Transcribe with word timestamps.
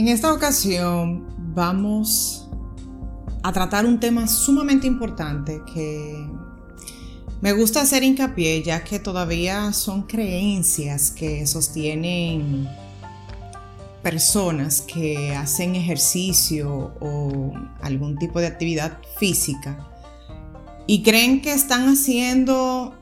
En 0.00 0.08
esta 0.08 0.32
ocasión 0.32 1.26
vamos 1.54 2.48
a 3.42 3.52
tratar 3.52 3.84
un 3.84 4.00
tema 4.00 4.26
sumamente 4.28 4.86
importante 4.86 5.60
que 5.74 6.26
me 7.42 7.52
gusta 7.52 7.82
hacer 7.82 8.02
hincapié 8.02 8.62
ya 8.62 8.82
que 8.82 8.98
todavía 8.98 9.74
son 9.74 10.04
creencias 10.04 11.10
que 11.10 11.46
sostienen 11.46 12.66
personas 14.02 14.80
que 14.80 15.36
hacen 15.36 15.76
ejercicio 15.76 16.94
o 16.98 17.52
algún 17.82 18.16
tipo 18.16 18.40
de 18.40 18.46
actividad 18.46 18.96
física 19.18 19.86
y 20.86 21.02
creen 21.02 21.42
que 21.42 21.52
están 21.52 21.90
haciendo 21.90 22.98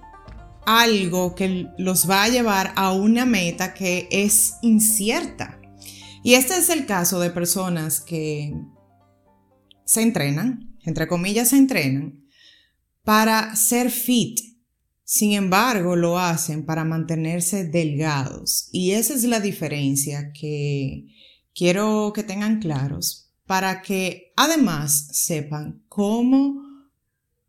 algo 0.67 1.37
que 1.37 1.69
los 1.79 2.11
va 2.11 2.25
a 2.25 2.29
llevar 2.29 2.73
a 2.75 2.91
una 2.91 3.25
meta 3.25 3.73
que 3.73 4.09
es 4.11 4.57
incierta. 4.63 5.58
Y 6.29 6.35
este 6.35 6.59
es 6.59 6.69
el 6.69 6.85
caso 6.85 7.21
de 7.21 7.31
personas 7.31 8.03
que 8.03 8.53
se 9.87 10.03
entrenan, 10.03 10.77
entre 10.85 11.09
comillas 11.09 11.49
se 11.49 11.57
entrenan, 11.57 12.23
para 13.03 13.57
ser 13.57 13.91
fit. 13.91 14.39
Sin 15.05 15.33
embargo, 15.33 15.97
lo 15.97 16.19
hacen 16.19 16.67
para 16.67 16.85
mantenerse 16.85 17.65
delgados. 17.65 18.69
Y 18.73 18.91
esa 18.91 19.15
es 19.15 19.25
la 19.25 19.41
diferencia 19.41 20.31
que 20.39 21.07
quiero 21.55 22.13
que 22.15 22.25
tengan 22.25 22.61
claros 22.61 23.31
para 23.47 23.81
que 23.81 24.35
además 24.37 25.09
sepan 25.13 25.83
cómo 25.89 26.63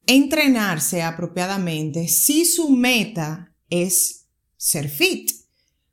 entrenarse 0.05 1.01
apropiadamente 1.01 2.07
si 2.07 2.45
su 2.45 2.69
meta 2.69 3.53
es 3.69 4.27
ser 4.55 4.87
fit, 4.87 5.31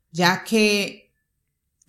ya 0.09 0.45
que 0.45 1.06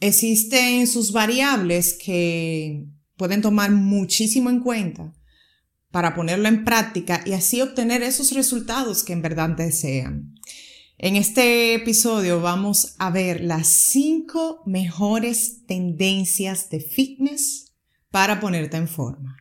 existen 0.01 0.87
sus 0.87 1.13
variables 1.13 1.95
que 1.95 2.87
pueden 3.17 3.43
tomar 3.43 3.71
muchísimo 3.71 4.51
en 4.51 4.61
cuenta 4.61 5.15
para 5.91 6.15
ponerlo 6.15 6.49
en 6.49 6.65
práctica 6.65 7.23
y 7.27 7.33
así 7.33 7.61
obtener 7.61 8.03
esos 8.03 8.33
resultados 8.33 9.03
que 9.03 9.13
en 9.13 9.23
verdad 9.23 9.51
desean. 9.51 10.35
En 10.99 11.17
este 11.17 11.75
episodio 11.75 12.41
vamos 12.41 12.95
a 12.99 13.11
ver 13.11 13.43
las 13.43 13.69
cinco 13.69 14.63
mejores 14.67 15.65
tendencias 15.67 16.71
de 16.71 16.81
fitness 16.81 17.73
para 18.11 18.41
ponerte 18.41 18.77
en 18.77 18.89
forma. 18.89 19.37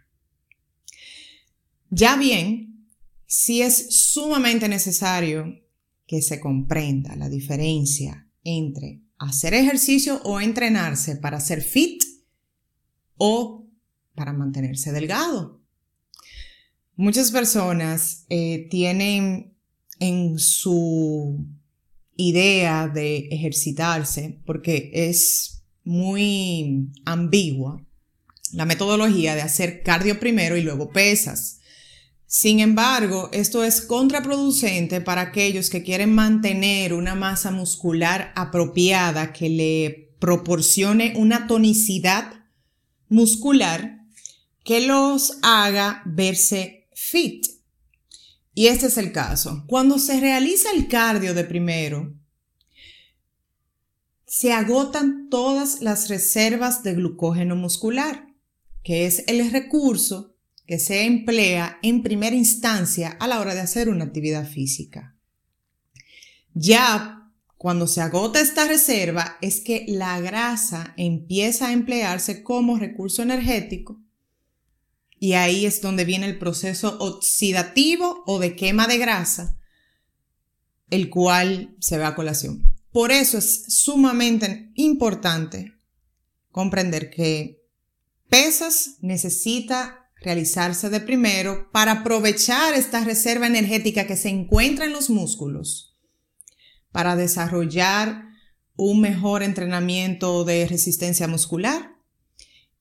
Ya 1.89 2.15
bien, 2.15 2.87
si 3.25 3.61
es 3.61 3.87
sumamente 3.89 4.67
necesario 4.67 5.61
que 6.05 6.21
se 6.21 6.39
comprenda 6.39 7.15
la 7.15 7.27
diferencia 7.27 8.29
entre 8.43 9.01
hacer 9.17 9.53
ejercicio 9.53 10.21
o 10.23 10.39
entrenarse 10.39 11.15
para 11.15 11.39
ser 11.39 11.61
fit 11.61 12.03
o 13.17 13.67
para 14.15 14.33
mantenerse 14.33 14.91
delgado. 14.91 15.61
Muchas 16.95 17.31
personas 17.31 18.25
eh, 18.29 18.67
tienen 18.69 19.53
en 19.99 20.39
su 20.39 21.45
idea 22.15 22.87
de 22.87 23.27
ejercitarse, 23.29 24.41
porque 24.45 24.91
es 24.93 25.63
muy 25.83 26.89
ambigua, 27.05 27.83
la 28.53 28.65
metodología 28.65 29.35
de 29.35 29.41
hacer 29.41 29.83
cardio 29.83 30.19
primero 30.19 30.57
y 30.57 30.61
luego 30.61 30.89
pesas. 30.89 31.59
Sin 32.29 32.59
embargo, 32.59 33.29
esto 33.31 33.63
es 33.63 33.79
contraproducente 33.79 34.99
para 34.99 35.21
aquellos 35.21 35.69
que 35.69 35.81
quieren 35.81 36.13
mantener 36.13 36.93
una 36.93 37.15
masa 37.15 37.51
muscular 37.51 38.33
apropiada 38.35 39.31
que 39.31 39.49
le 39.49 40.13
proporcione 40.19 41.13
una 41.15 41.47
tonicidad 41.47 42.33
muscular 43.07 44.01
que 44.65 44.85
los 44.85 45.37
haga 45.41 46.03
verse 46.05 46.89
fit. 46.93 47.47
Y 48.53 48.67
este 48.67 48.87
es 48.87 48.97
el 48.97 49.13
caso. 49.13 49.63
Cuando 49.65 49.97
se 49.97 50.19
realiza 50.19 50.69
el 50.71 50.89
cardio 50.89 51.33
de 51.33 51.45
primero, 51.45 52.13
se 54.25 54.51
agotan 54.51 55.29
todas 55.29 55.81
las 55.81 56.09
reservas 56.09 56.83
de 56.83 56.95
glucógeno 56.95 57.55
muscular, 57.55 58.27
que 58.83 59.05
es 59.05 59.23
el 59.27 59.49
recurso 59.49 60.36
que 60.67 60.79
se 60.79 61.05
emplea 61.05 61.79
en 61.81 62.03
primera 62.03 62.35
instancia 62.35 63.15
a 63.19 63.27
la 63.27 63.39
hora 63.39 63.55
de 63.55 63.61
hacer 63.61 63.87
una 63.87 64.03
actividad 64.03 64.47
física. 64.47 65.15
Ya 66.53 67.31
cuando 67.57 67.87
se 67.87 68.01
agota 68.01 68.41
esta 68.41 68.67
reserva 68.67 69.37
es 69.41 69.61
que 69.61 69.85
la 69.87 70.19
grasa 70.19 70.93
empieza 70.97 71.67
a 71.67 71.73
emplearse 71.73 72.43
como 72.43 72.77
recurso 72.77 73.23
energético 73.23 73.99
y 75.19 75.33
ahí 75.33 75.65
es 75.65 75.81
donde 75.81 76.05
viene 76.05 76.27
el 76.27 76.37
proceso 76.37 76.97
oxidativo 76.99 78.23
o 78.27 78.37
de 78.37 78.55
quema 78.55 78.87
de 78.87 78.97
grasa, 78.97 79.57
el 80.89 81.09
cual 81.09 81.75
se 81.79 81.97
ve 81.97 82.03
a 82.03 82.13
colación. 82.13 82.75
Por 82.91 83.11
eso 83.11 83.37
es 83.37 83.65
sumamente 83.69 84.71
importante 84.75 85.73
comprender 86.51 87.09
que 87.09 87.63
pesas 88.29 88.97
necesita 89.01 90.06
realizarse 90.27 90.89
de 90.89 90.99
primero 90.99 91.69
para 91.71 91.93
aprovechar 91.93 92.73
esta 92.73 93.01
reserva 93.05 93.47
energética 93.47 94.05
que 94.05 94.17
se 94.17 94.27
encuentra 94.27 94.83
en 94.83 94.91
los 94.91 95.09
músculos, 95.09 95.97
para 96.91 97.15
desarrollar 97.15 98.25
un 98.75 98.99
mejor 98.99 99.41
entrenamiento 99.41 100.43
de 100.43 100.67
resistencia 100.67 101.29
muscular 101.29 101.95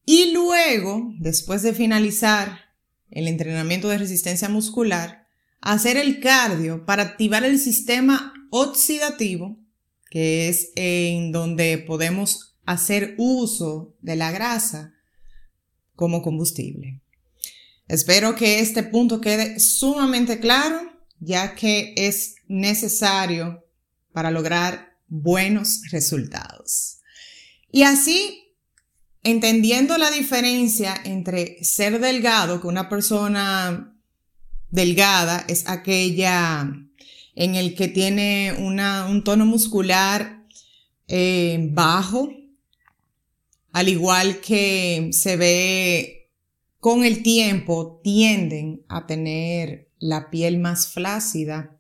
y 0.04 0.32
luego, 0.32 1.14
después 1.20 1.62
de 1.62 1.72
finalizar 1.72 2.74
el 3.10 3.28
entrenamiento 3.28 3.88
de 3.88 3.98
resistencia 3.98 4.48
muscular, 4.48 5.28
hacer 5.60 5.96
el 5.96 6.18
cardio 6.18 6.84
para 6.84 7.04
activar 7.04 7.44
el 7.44 7.60
sistema 7.60 8.34
oxidativo, 8.50 9.56
que 10.10 10.48
es 10.48 10.72
en 10.74 11.30
donde 11.30 11.78
podemos 11.78 12.56
hacer 12.64 13.14
uso 13.18 13.94
de 14.00 14.16
la 14.16 14.32
grasa 14.32 14.94
como 15.94 16.22
combustible. 16.22 17.00
Espero 17.88 18.34
que 18.34 18.58
este 18.60 18.82
punto 18.82 19.20
quede 19.20 19.60
sumamente 19.60 20.41
claro, 20.41 20.80
ya 21.20 21.54
que 21.54 21.94
es 21.97 22.34
necesario 22.48 23.64
para 24.12 24.30
lograr 24.30 24.97
buenos 25.06 25.82
resultados. 25.91 26.98
Y 27.70 27.82
así, 27.82 28.54
entendiendo 29.22 29.98
la 29.98 30.10
diferencia 30.10 30.94
entre 31.04 31.62
ser 31.62 32.00
delgado, 32.00 32.60
que 32.60 32.66
una 32.66 32.88
persona 32.88 33.94
delgada 34.70 35.44
es 35.48 35.69
aquella 35.69 36.69
en 37.34 37.54
el 37.54 37.75
que 37.76 37.88
tiene 37.88 38.54
un 38.58 39.22
tono 39.22 39.46
muscular 39.46 40.44
eh, 41.06 41.69
bajo, 41.70 42.30
al 43.72 43.88
igual 43.88 44.41
que 44.41 45.10
se 45.12 45.36
ve 45.36 46.16
con 46.86 47.02
el 47.02 47.24
tiempo 47.24 48.00
tienden 48.04 48.84
a 48.88 49.08
tener 49.08 49.91
la 49.98 50.30
piel 50.30 50.60
más 50.60 50.86
flácida, 50.86 51.76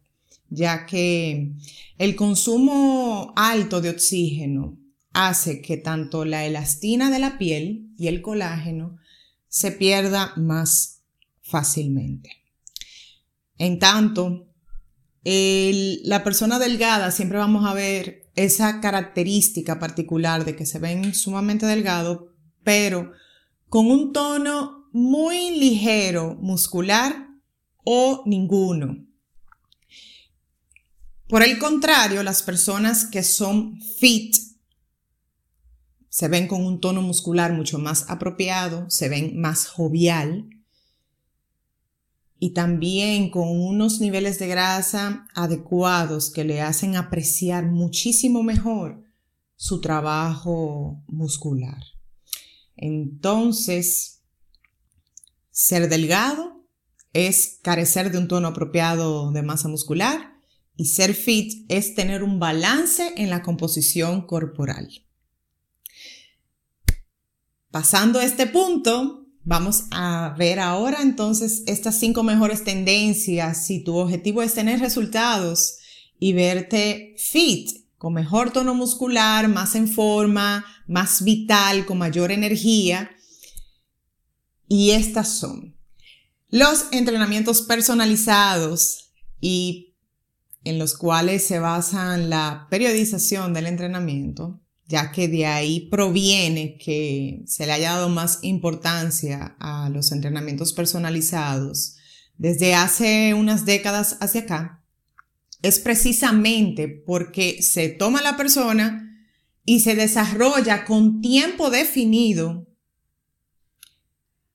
ya 0.50 0.84
que 0.84 1.52
el 1.96 2.16
consumo 2.16 3.32
alto 3.36 3.80
de 3.80 3.90
oxígeno 3.90 4.76
hace 5.12 5.62
que 5.62 5.76
tanto 5.76 6.24
la 6.24 6.44
elastina 6.44 7.08
de 7.08 7.20
la 7.20 7.38
piel 7.38 7.92
y 7.96 8.08
el 8.08 8.20
colágeno 8.20 8.96
se 9.46 9.70
pierda 9.70 10.32
más 10.34 11.04
fácilmente. 11.40 12.42
En 13.58 13.78
tanto, 13.78 14.48
la 15.22 16.24
persona 16.24 16.58
delgada 16.58 17.12
siempre 17.12 17.38
vamos 17.38 17.64
a 17.64 17.74
ver 17.74 18.28
esa 18.34 18.80
característica 18.80 19.78
particular 19.78 20.44
de 20.44 20.56
que 20.56 20.66
se 20.66 20.80
ven 20.80 21.14
sumamente 21.14 21.64
delgados, 21.64 22.22
pero 22.64 23.12
con 23.68 23.86
un 23.86 24.12
tono 24.12 24.75
muy 24.96 25.50
ligero 25.50 26.36
muscular 26.40 27.28
o 27.84 28.22
ninguno. 28.24 29.06
Por 31.28 31.42
el 31.42 31.58
contrario, 31.58 32.22
las 32.22 32.42
personas 32.42 33.04
que 33.04 33.22
son 33.22 33.78
fit 33.98 34.34
se 36.08 36.28
ven 36.28 36.48
con 36.48 36.64
un 36.64 36.80
tono 36.80 37.02
muscular 37.02 37.52
mucho 37.52 37.78
más 37.78 38.08
apropiado, 38.08 38.88
se 38.88 39.10
ven 39.10 39.38
más 39.38 39.66
jovial 39.66 40.48
y 42.38 42.54
también 42.54 43.28
con 43.28 43.48
unos 43.50 44.00
niveles 44.00 44.38
de 44.38 44.46
grasa 44.48 45.28
adecuados 45.34 46.30
que 46.30 46.44
le 46.44 46.62
hacen 46.62 46.96
apreciar 46.96 47.66
muchísimo 47.66 48.42
mejor 48.42 49.04
su 49.56 49.82
trabajo 49.82 51.04
muscular. 51.06 51.82
Entonces, 52.76 54.15
ser 55.58 55.88
delgado 55.88 56.66
es 57.14 57.60
carecer 57.62 58.12
de 58.12 58.18
un 58.18 58.28
tono 58.28 58.48
apropiado 58.48 59.32
de 59.32 59.42
masa 59.42 59.68
muscular 59.68 60.34
y 60.76 60.84
ser 60.84 61.14
fit 61.14 61.64
es 61.70 61.94
tener 61.94 62.22
un 62.22 62.38
balance 62.38 63.14
en 63.16 63.30
la 63.30 63.40
composición 63.40 64.26
corporal. 64.26 64.86
pasando 67.70 68.20
este 68.20 68.46
punto, 68.46 69.24
vamos 69.44 69.84
a 69.92 70.34
ver 70.36 70.60
ahora 70.60 71.00
entonces 71.00 71.62
estas 71.66 71.98
cinco 71.98 72.22
mejores 72.22 72.62
tendencias 72.62 73.64
si 73.66 73.82
tu 73.82 73.96
objetivo 73.96 74.42
es 74.42 74.52
tener 74.52 74.80
resultados 74.80 75.78
y 76.18 76.34
verte 76.34 77.14
fit, 77.16 77.70
con 77.96 78.12
mejor 78.12 78.50
tono 78.50 78.74
muscular, 78.74 79.48
más 79.48 79.74
en 79.74 79.88
forma, 79.88 80.66
más 80.86 81.24
vital, 81.24 81.86
con 81.86 81.96
mayor 81.96 82.30
energía. 82.30 83.10
Y 84.68 84.90
estas 84.90 85.38
son 85.38 85.76
los 86.48 86.86
entrenamientos 86.92 87.62
personalizados 87.62 89.12
y 89.40 89.94
en 90.64 90.78
los 90.78 90.96
cuales 90.96 91.46
se 91.46 91.58
basan 91.58 92.30
la 92.30 92.66
periodización 92.70 93.52
del 93.52 93.66
entrenamiento, 93.66 94.60
ya 94.86 95.12
que 95.12 95.28
de 95.28 95.46
ahí 95.46 95.88
proviene 95.90 96.76
que 96.78 97.42
se 97.46 97.66
le 97.66 97.72
haya 97.72 97.92
dado 97.92 98.08
más 98.08 98.40
importancia 98.42 99.56
a 99.60 99.90
los 99.90 100.12
entrenamientos 100.12 100.72
personalizados. 100.72 101.96
Desde 102.36 102.74
hace 102.74 103.34
unas 103.34 103.64
décadas 103.64 104.16
hacia 104.20 104.42
acá, 104.42 104.84
es 105.62 105.78
precisamente 105.78 106.88
porque 106.88 107.62
se 107.62 107.88
toma 107.88 108.22
la 108.22 108.36
persona 108.36 109.26
y 109.64 109.80
se 109.80 109.94
desarrolla 109.94 110.84
con 110.84 111.20
tiempo 111.20 111.70
definido 111.70 112.65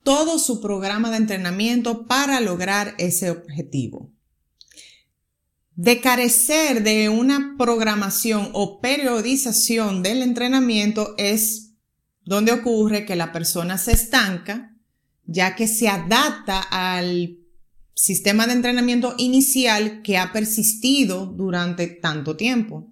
todo 0.03 0.39
su 0.39 0.61
programa 0.61 1.11
de 1.11 1.17
entrenamiento 1.17 2.07
para 2.07 2.39
lograr 2.39 2.95
ese 2.97 3.29
objetivo. 3.29 4.11
De 5.75 6.01
carecer 6.01 6.83
de 6.83 7.09
una 7.09 7.55
programación 7.57 8.49
o 8.53 8.81
periodización 8.81 10.03
del 10.03 10.21
entrenamiento 10.21 11.15
es 11.17 11.73
donde 12.23 12.51
ocurre 12.51 13.05
que 13.05 13.15
la 13.15 13.31
persona 13.31 13.77
se 13.77 13.93
estanca, 13.93 14.75
ya 15.25 15.55
que 15.55 15.67
se 15.67 15.87
adapta 15.87 16.59
al 16.59 17.37
sistema 17.93 18.47
de 18.47 18.53
entrenamiento 18.53 19.15
inicial 19.17 20.01
que 20.01 20.17
ha 20.17 20.31
persistido 20.31 21.25
durante 21.25 21.87
tanto 21.87 22.35
tiempo. 22.35 22.91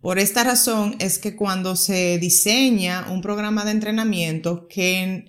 Por 0.00 0.18
esta 0.18 0.44
razón 0.44 0.96
es 0.98 1.18
que 1.18 1.34
cuando 1.34 1.76
se 1.76 2.18
diseña 2.18 3.10
un 3.10 3.22
programa 3.22 3.64
de 3.64 3.70
entrenamiento 3.70 4.66
que 4.68 5.24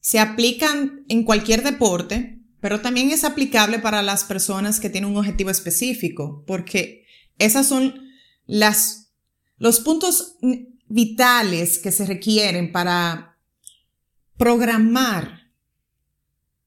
se 0.00 0.18
aplican 0.18 1.04
en 1.08 1.24
cualquier 1.24 1.62
deporte, 1.62 2.40
pero 2.60 2.80
también 2.80 3.10
es 3.10 3.24
aplicable 3.24 3.78
para 3.78 4.02
las 4.02 4.24
personas 4.24 4.80
que 4.80 4.90
tienen 4.90 5.10
un 5.10 5.16
objetivo 5.16 5.50
específico, 5.50 6.44
porque 6.46 7.06
esas 7.38 7.66
son 7.66 7.94
las, 8.46 9.12
los 9.56 9.80
puntos 9.80 10.36
vitales 10.88 11.78
que 11.78 11.92
se 11.92 12.06
requieren 12.06 12.72
para 12.72 13.38
programar 14.36 15.52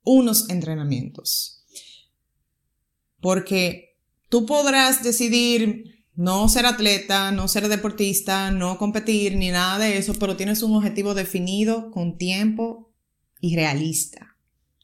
unos 0.03 0.49
entrenamientos. 0.49 1.65
Porque 3.19 3.97
tú 4.29 4.45
podrás 4.45 5.03
decidir 5.03 6.07
no 6.15 6.47
ser 6.49 6.65
atleta, 6.65 7.31
no 7.31 7.47
ser 7.47 7.67
deportista, 7.67 8.51
no 8.51 8.77
competir 8.77 9.35
ni 9.35 9.49
nada 9.49 9.79
de 9.79 9.97
eso, 9.97 10.13
pero 10.15 10.35
tienes 10.35 10.61
un 10.61 10.75
objetivo 10.75 11.13
definido 11.13 11.89
con 11.91 12.17
tiempo 12.17 12.92
y 13.43 13.57
realista. 13.57 14.37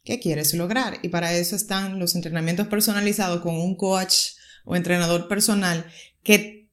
¿Qué 0.03 0.19
quieres 0.19 0.53
lograr? 0.53 1.00
Y 1.01 1.07
para 1.07 1.33
eso 1.33 1.56
están 1.56 1.97
los 1.97 2.13
entrenamientos 2.15 2.67
personalizados 2.67 3.39
con 3.39 3.56
un 3.56 3.77
coach 3.77 4.33
o 4.65 4.75
entrenador 4.75 5.29
personal 5.29 5.85
que 6.23 6.69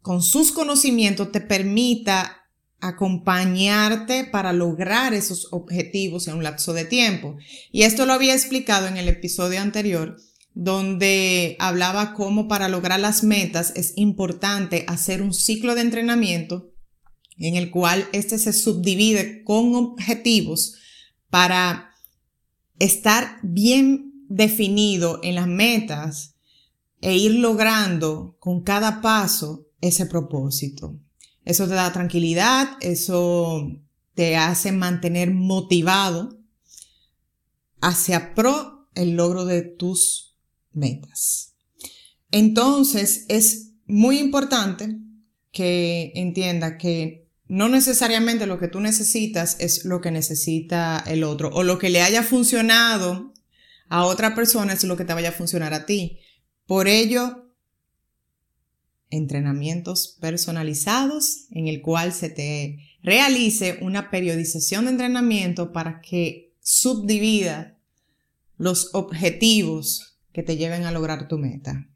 con 0.00 0.20
sus 0.20 0.50
conocimientos 0.50 1.30
te 1.30 1.40
permita 1.40 2.48
acompañarte 2.80 4.24
para 4.24 4.52
lograr 4.52 5.14
esos 5.14 5.46
objetivos 5.52 6.26
en 6.26 6.34
un 6.34 6.42
lapso 6.42 6.72
de 6.72 6.86
tiempo. 6.86 7.36
Y 7.70 7.84
esto 7.84 8.04
lo 8.04 8.14
había 8.14 8.34
explicado 8.34 8.88
en 8.88 8.96
el 8.96 9.06
episodio 9.06 9.60
anterior 9.60 10.16
donde 10.54 11.54
hablaba 11.60 12.14
cómo 12.14 12.48
para 12.48 12.68
lograr 12.68 12.98
las 12.98 13.22
metas 13.22 13.72
es 13.76 13.92
importante 13.94 14.84
hacer 14.88 15.22
un 15.22 15.32
ciclo 15.32 15.76
de 15.76 15.82
entrenamiento 15.82 16.72
en 17.38 17.54
el 17.54 17.70
cual 17.70 18.08
este 18.12 18.38
se 18.38 18.52
subdivide 18.52 19.44
con 19.44 19.76
objetivos 19.76 20.78
para 21.32 21.94
estar 22.78 23.38
bien 23.42 24.26
definido 24.28 25.18
en 25.22 25.36
las 25.36 25.46
metas 25.46 26.34
e 27.00 27.16
ir 27.16 27.36
logrando 27.36 28.36
con 28.38 28.62
cada 28.62 29.00
paso 29.00 29.66
ese 29.80 30.04
propósito. 30.04 31.00
Eso 31.46 31.66
te 31.66 31.72
da 31.72 31.90
tranquilidad, 31.90 32.76
eso 32.82 33.66
te 34.12 34.36
hace 34.36 34.72
mantener 34.72 35.30
motivado 35.30 36.38
hacia 37.80 38.34
pro 38.34 38.90
el 38.94 39.12
logro 39.12 39.46
de 39.46 39.62
tus 39.62 40.36
metas. 40.72 41.54
Entonces, 42.30 43.24
es 43.30 43.70
muy 43.86 44.18
importante 44.18 44.98
que 45.50 46.12
entienda 46.14 46.76
que 46.76 47.21
no 47.48 47.68
necesariamente 47.68 48.46
lo 48.46 48.58
que 48.58 48.68
tú 48.68 48.80
necesitas 48.80 49.56
es 49.60 49.84
lo 49.84 50.00
que 50.00 50.10
necesita 50.10 51.02
el 51.06 51.24
otro 51.24 51.50
o 51.52 51.62
lo 51.62 51.78
que 51.78 51.90
le 51.90 52.02
haya 52.02 52.22
funcionado 52.22 53.32
a 53.88 54.04
otra 54.04 54.34
persona 54.34 54.72
es 54.72 54.84
lo 54.84 54.96
que 54.96 55.04
te 55.04 55.12
vaya 55.12 55.30
a 55.30 55.32
funcionar 55.32 55.74
a 55.74 55.84
ti. 55.84 56.20
Por 56.66 56.88
ello, 56.88 57.52
entrenamientos 59.10 60.16
personalizados 60.20 61.46
en 61.50 61.68
el 61.68 61.82
cual 61.82 62.12
se 62.14 62.30
te 62.30 62.78
realice 63.02 63.78
una 63.82 64.10
periodización 64.10 64.86
de 64.86 64.92
entrenamiento 64.92 65.72
para 65.72 66.00
que 66.00 66.54
subdivida 66.60 67.78
los 68.56 68.94
objetivos 68.94 70.18
que 70.32 70.42
te 70.42 70.56
lleven 70.56 70.84
a 70.84 70.92
lograr 70.92 71.28
tu 71.28 71.36
meta. 71.36 71.88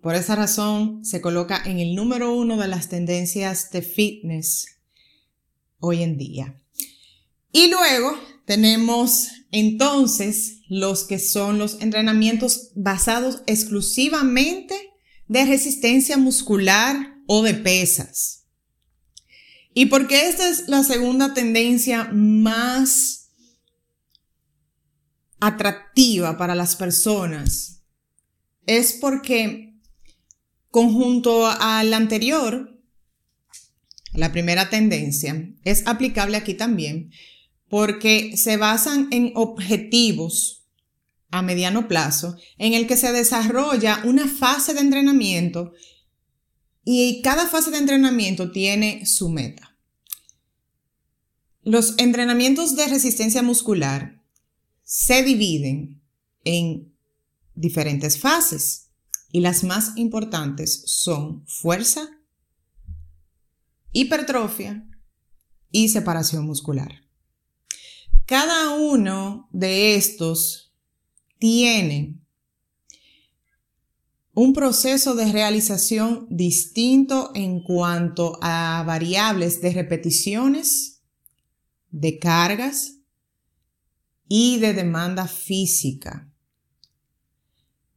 Por 0.00 0.14
esa 0.14 0.34
razón 0.34 1.04
se 1.04 1.20
coloca 1.20 1.62
en 1.64 1.78
el 1.78 1.94
número 1.94 2.34
uno 2.34 2.56
de 2.56 2.68
las 2.68 2.88
tendencias 2.88 3.70
de 3.70 3.82
fitness 3.82 4.66
hoy 5.78 6.02
en 6.02 6.16
día. 6.16 6.60
Y 7.52 7.68
luego 7.68 8.18
tenemos 8.46 9.28
entonces 9.52 10.60
los 10.68 11.04
que 11.04 11.18
son 11.18 11.58
los 11.58 11.80
entrenamientos 11.80 12.70
basados 12.74 13.42
exclusivamente 13.46 14.74
de 15.28 15.44
resistencia 15.44 16.16
muscular 16.16 17.16
o 17.26 17.42
de 17.42 17.54
pesas. 17.54 18.44
Y 19.74 19.86
porque 19.86 20.28
esta 20.28 20.48
es 20.48 20.68
la 20.68 20.82
segunda 20.82 21.34
tendencia 21.34 22.10
más 22.12 23.28
atractiva 25.40 26.36
para 26.36 26.54
las 26.54 26.76
personas 26.76 27.82
es 28.66 28.92
porque 28.92 29.69
conjunto 30.70 31.46
al 31.46 31.92
anterior, 31.94 32.78
la 34.12 34.32
primera 34.32 34.70
tendencia, 34.70 35.52
es 35.64 35.86
aplicable 35.86 36.36
aquí 36.36 36.54
también 36.54 37.12
porque 37.68 38.36
se 38.36 38.56
basan 38.56 39.08
en 39.12 39.32
objetivos 39.34 40.66
a 41.30 41.42
mediano 41.42 41.86
plazo 41.86 42.36
en 42.58 42.74
el 42.74 42.88
que 42.88 42.96
se 42.96 43.12
desarrolla 43.12 44.02
una 44.04 44.26
fase 44.26 44.74
de 44.74 44.80
entrenamiento 44.80 45.72
y 46.84 47.22
cada 47.22 47.46
fase 47.46 47.70
de 47.70 47.78
entrenamiento 47.78 48.50
tiene 48.50 49.06
su 49.06 49.28
meta. 49.28 49.76
Los 51.62 51.94
entrenamientos 51.98 52.74
de 52.74 52.86
resistencia 52.88 53.42
muscular 53.42 54.20
se 54.82 55.22
dividen 55.22 56.02
en 56.42 56.92
diferentes 57.54 58.18
fases 58.18 58.89
y 59.32 59.40
las 59.40 59.64
más 59.64 59.96
importantes 59.96 60.82
son 60.86 61.46
fuerza, 61.46 62.08
hipertrofia 63.92 64.86
y 65.70 65.88
separación 65.88 66.46
muscular. 66.46 67.04
Cada 68.26 68.74
uno 68.74 69.48
de 69.52 69.96
estos 69.96 70.72
tiene 71.38 72.20
un 74.32 74.52
proceso 74.52 75.14
de 75.14 75.32
realización 75.32 76.26
distinto 76.30 77.30
en 77.34 77.62
cuanto 77.62 78.38
a 78.40 78.82
variables 78.86 79.60
de 79.60 79.72
repeticiones, 79.72 81.02
de 81.90 82.18
cargas, 82.18 83.00
y 84.32 84.60
de 84.60 84.72
demanda 84.74 85.26
física. 85.26 86.29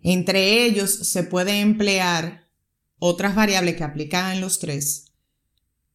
Entre 0.03 0.65
ellos 0.65 0.91
se 0.91 1.24
puede 1.24 1.62
emplear 1.62 2.50
otras 3.00 3.36
variables 3.36 3.75
que 3.77 3.83
aplican 3.83 4.33
en 4.33 4.41
los 4.41 4.60
tres. 4.60 5.05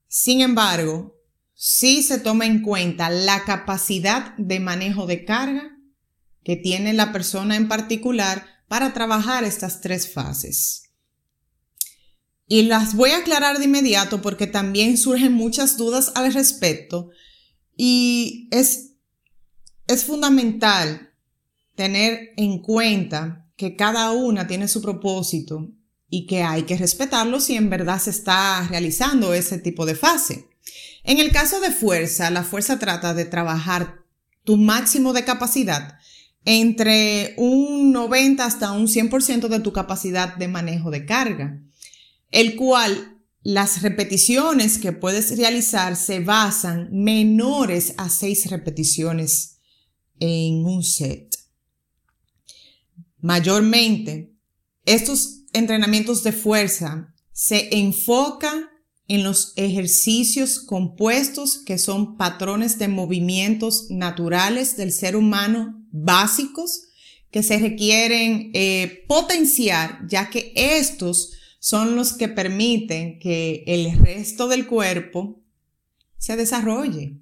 Sin 0.08 0.40
embargo, 0.40 1.14
sí 1.54 2.02
se 2.02 2.18
toma 2.18 2.46
en 2.46 2.62
cuenta 2.62 3.10
la 3.10 3.44
capacidad 3.44 4.34
de 4.38 4.60
manejo 4.60 5.06
de 5.06 5.26
carga 5.26 5.76
que 6.42 6.56
tiene 6.56 6.94
la 6.94 7.12
persona 7.12 7.56
en 7.56 7.68
particular 7.68 8.46
para 8.68 8.94
trabajar 8.94 9.44
estas 9.44 9.82
tres 9.82 10.10
fases. 10.10 10.84
Y 12.46 12.62
las 12.62 12.94
voy 12.94 13.10
a 13.10 13.18
aclarar 13.18 13.58
de 13.58 13.66
inmediato 13.66 14.22
porque 14.22 14.46
también 14.46 14.96
surgen 14.96 15.34
muchas 15.34 15.76
dudas 15.76 16.12
al 16.14 16.32
respecto 16.32 17.10
Y 17.76 18.48
es, 18.50 18.94
es 19.86 20.04
fundamental 20.04 21.12
tener 21.74 22.30
en 22.38 22.62
cuenta 22.62 23.47
que 23.58 23.74
cada 23.74 24.12
una 24.12 24.46
tiene 24.46 24.68
su 24.68 24.80
propósito 24.80 25.68
y 26.08 26.26
que 26.26 26.44
hay 26.44 26.62
que 26.62 26.78
respetarlo 26.78 27.40
si 27.40 27.56
en 27.56 27.68
verdad 27.68 28.00
se 28.00 28.10
está 28.10 28.66
realizando 28.70 29.34
ese 29.34 29.58
tipo 29.58 29.84
de 29.84 29.96
fase. 29.96 30.46
En 31.02 31.18
el 31.18 31.32
caso 31.32 31.60
de 31.60 31.72
fuerza, 31.72 32.30
la 32.30 32.44
fuerza 32.44 32.78
trata 32.78 33.14
de 33.14 33.24
trabajar 33.24 34.04
tu 34.44 34.56
máximo 34.56 35.12
de 35.12 35.24
capacidad 35.24 35.98
entre 36.44 37.34
un 37.36 37.90
90 37.92 38.44
hasta 38.44 38.70
un 38.70 38.86
100% 38.86 39.48
de 39.48 39.60
tu 39.60 39.72
capacidad 39.72 40.36
de 40.36 40.46
manejo 40.46 40.92
de 40.92 41.04
carga, 41.04 41.60
el 42.30 42.54
cual 42.54 43.18
las 43.42 43.82
repeticiones 43.82 44.78
que 44.78 44.92
puedes 44.92 45.36
realizar 45.36 45.96
se 45.96 46.20
basan 46.20 46.90
menores 46.92 47.94
a 47.96 48.08
6 48.08 48.50
repeticiones 48.50 49.58
en 50.20 50.64
un 50.64 50.84
set. 50.84 51.37
Mayormente, 53.20 54.32
estos 54.84 55.44
entrenamientos 55.52 56.22
de 56.22 56.32
fuerza 56.32 57.14
se 57.32 57.68
enfocan 57.76 58.66
en 59.08 59.24
los 59.24 59.54
ejercicios 59.56 60.60
compuestos 60.60 61.58
que 61.58 61.78
son 61.78 62.16
patrones 62.16 62.78
de 62.78 62.88
movimientos 62.88 63.90
naturales 63.90 64.76
del 64.76 64.92
ser 64.92 65.16
humano 65.16 65.82
básicos 65.90 66.82
que 67.30 67.42
se 67.42 67.58
requieren 67.58 68.50
eh, 68.54 69.04
potenciar, 69.06 70.06
ya 70.08 70.30
que 70.30 70.52
estos 70.54 71.32
son 71.58 71.96
los 71.96 72.12
que 72.12 72.28
permiten 72.28 73.18
que 73.18 73.64
el 73.66 73.98
resto 73.98 74.48
del 74.48 74.66
cuerpo 74.66 75.42
se 76.16 76.36
desarrolle. 76.36 77.18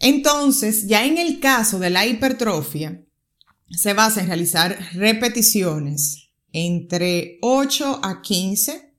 Entonces, 0.00 0.86
ya 0.86 1.06
en 1.06 1.18
el 1.18 1.40
caso 1.40 1.78
de 1.78 1.90
la 1.90 2.06
hipertrofia, 2.06 3.04
se 3.70 3.94
basa 3.94 4.20
en 4.20 4.28
realizar 4.28 4.78
repeticiones 4.92 6.30
entre 6.52 7.38
8 7.42 8.00
a 8.02 8.22
15 8.22 8.94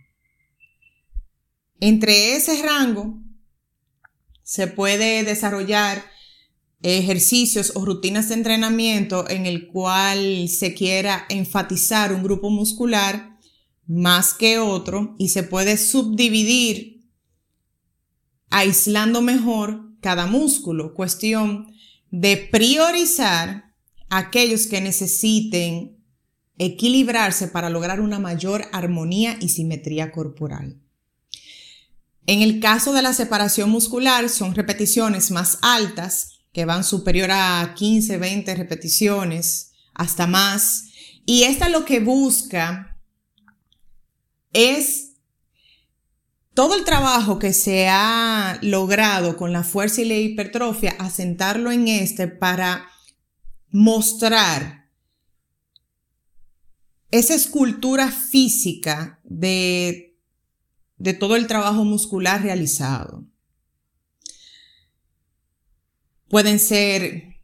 Entre 1.80 2.37
ese 2.37 2.62
rango 2.62 3.18
se 4.42 4.68
puede 4.68 5.25
desarrollar 5.25 6.10
ejercicios 6.82 7.72
o 7.75 7.84
rutinas 7.84 8.28
de 8.28 8.34
entrenamiento 8.34 9.28
en 9.28 9.46
el 9.46 9.66
cual 9.66 10.49
se 10.49 10.75
quiera 10.75 11.26
enfatizar 11.28 12.12
un 12.12 12.22
grupo 12.22 12.50
muscular 12.50 13.38
más 13.87 14.34
que 14.34 14.58
otro 14.58 15.14
y 15.18 15.28
se 15.28 15.42
puede 15.42 15.76
subdividir 15.76 17.08
aislando 18.49 19.20
mejor 19.20 19.82
cada 20.00 20.26
músculo. 20.26 20.94
Cuestión 20.94 21.75
de 22.10 22.37
priorizar 22.37 23.75
aquellos 24.08 24.66
que 24.66 24.80
necesiten 24.80 25.99
equilibrarse 26.58 27.49
para 27.49 27.70
lograr 27.70 28.00
una 28.00 28.18
mayor 28.18 28.66
armonía 28.72 29.37
y 29.40 29.49
simetría 29.49 30.12
corporal. 30.12 30.76
En 32.26 32.42
el 32.42 32.60
caso 32.60 32.92
de 32.92 33.02
la 33.02 33.12
separación 33.12 33.70
muscular 33.70 34.28
son 34.28 34.54
repeticiones 34.54 35.30
más 35.30 35.58
altas 35.62 36.39
que 36.52 36.64
van 36.64 36.85
superior 36.85 37.30
a 37.33 37.75
15, 37.76 38.19
20 38.19 38.54
repeticiones, 38.54 39.73
hasta 39.95 40.26
más. 40.26 40.85
Y 41.26 41.45
esta 41.45 41.69
lo 41.69 41.85
que 41.85 42.00
busca 42.00 42.99
es 44.52 45.11
todo 46.54 46.75
el 46.75 46.85
trabajo 46.85 47.38
que 47.38 47.52
se 47.52 47.88
ha 47.88 48.59
logrado 48.62 49.37
con 49.37 49.52
la 49.52 49.62
fuerza 49.62 50.02
y 50.02 50.07
la 50.07 50.16
hipertrofia, 50.16 50.97
asentarlo 50.99 51.71
en 51.71 51.88
este 51.88 52.28
para 52.28 52.88
mostrar 53.71 54.90
esa 57.11 57.35
escultura 57.35 58.11
física 58.11 59.21
de, 59.25 60.19
de 60.97 61.14
todo 61.14 61.37
el 61.37 61.47
trabajo 61.47 61.85
muscular 61.85 62.42
realizado. 62.42 63.29
Pueden 66.30 66.60
ser 66.60 67.34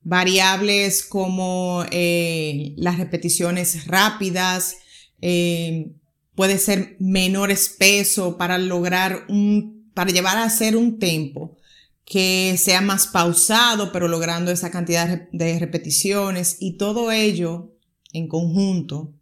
variables 0.00 1.04
como 1.04 1.84
eh, 1.90 2.72
las 2.78 2.98
repeticiones 2.98 3.86
rápidas, 3.86 4.78
eh, 5.20 5.92
puede 6.34 6.56
ser 6.56 6.96
menor 6.98 7.52
peso 7.78 8.38
para 8.38 8.56
lograr 8.56 9.26
un, 9.28 9.92
para 9.92 10.12
llevar 10.12 10.38
a 10.38 10.44
hacer 10.44 10.78
un 10.78 10.98
tempo 10.98 11.58
que 12.06 12.56
sea 12.56 12.80
más 12.80 13.06
pausado, 13.06 13.92
pero 13.92 14.08
logrando 14.08 14.50
esa 14.50 14.70
cantidad 14.70 15.28
de 15.30 15.58
repeticiones. 15.58 16.56
Y 16.58 16.78
todo 16.78 17.12
ello 17.12 17.76
en 18.14 18.28
conjunto 18.28 19.12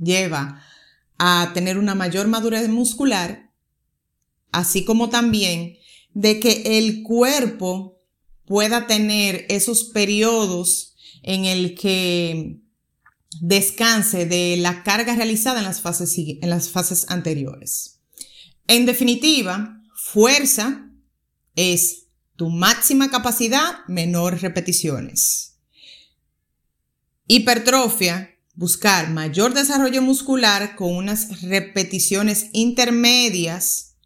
lleva 0.00 0.62
a 1.18 1.50
tener 1.52 1.78
una 1.78 1.96
mayor 1.96 2.28
madurez 2.28 2.68
muscular, 2.68 3.50
así 4.52 4.84
como 4.84 5.08
también 5.08 5.78
de 6.12 6.38
que 6.38 6.78
el 6.78 7.02
cuerpo 7.02 7.94
pueda 8.46 8.86
tener 8.86 9.46
esos 9.48 9.84
periodos 9.84 10.94
en 11.22 11.44
el 11.44 11.74
que 11.74 12.60
descanse 13.40 14.26
de 14.26 14.56
la 14.58 14.82
carga 14.82 15.16
realizada 15.16 15.58
en 15.58 15.64
las 15.64 15.80
fases, 15.80 16.16
en 16.18 16.50
las 16.50 16.70
fases 16.70 17.06
anteriores. 17.08 18.00
En 18.66 18.86
definitiva, 18.86 19.80
fuerza 19.94 20.90
es 21.56 22.06
tu 22.36 22.50
máxima 22.50 23.10
capacidad, 23.10 23.86
menor 23.88 24.40
repeticiones. 24.40 25.56
Hipertrofia, 27.26 28.34
buscar 28.54 29.10
mayor 29.10 29.54
desarrollo 29.54 30.02
muscular 30.02 30.76
con 30.76 30.94
unas 30.94 31.42
repeticiones 31.42 32.50
intermedias 32.52 33.96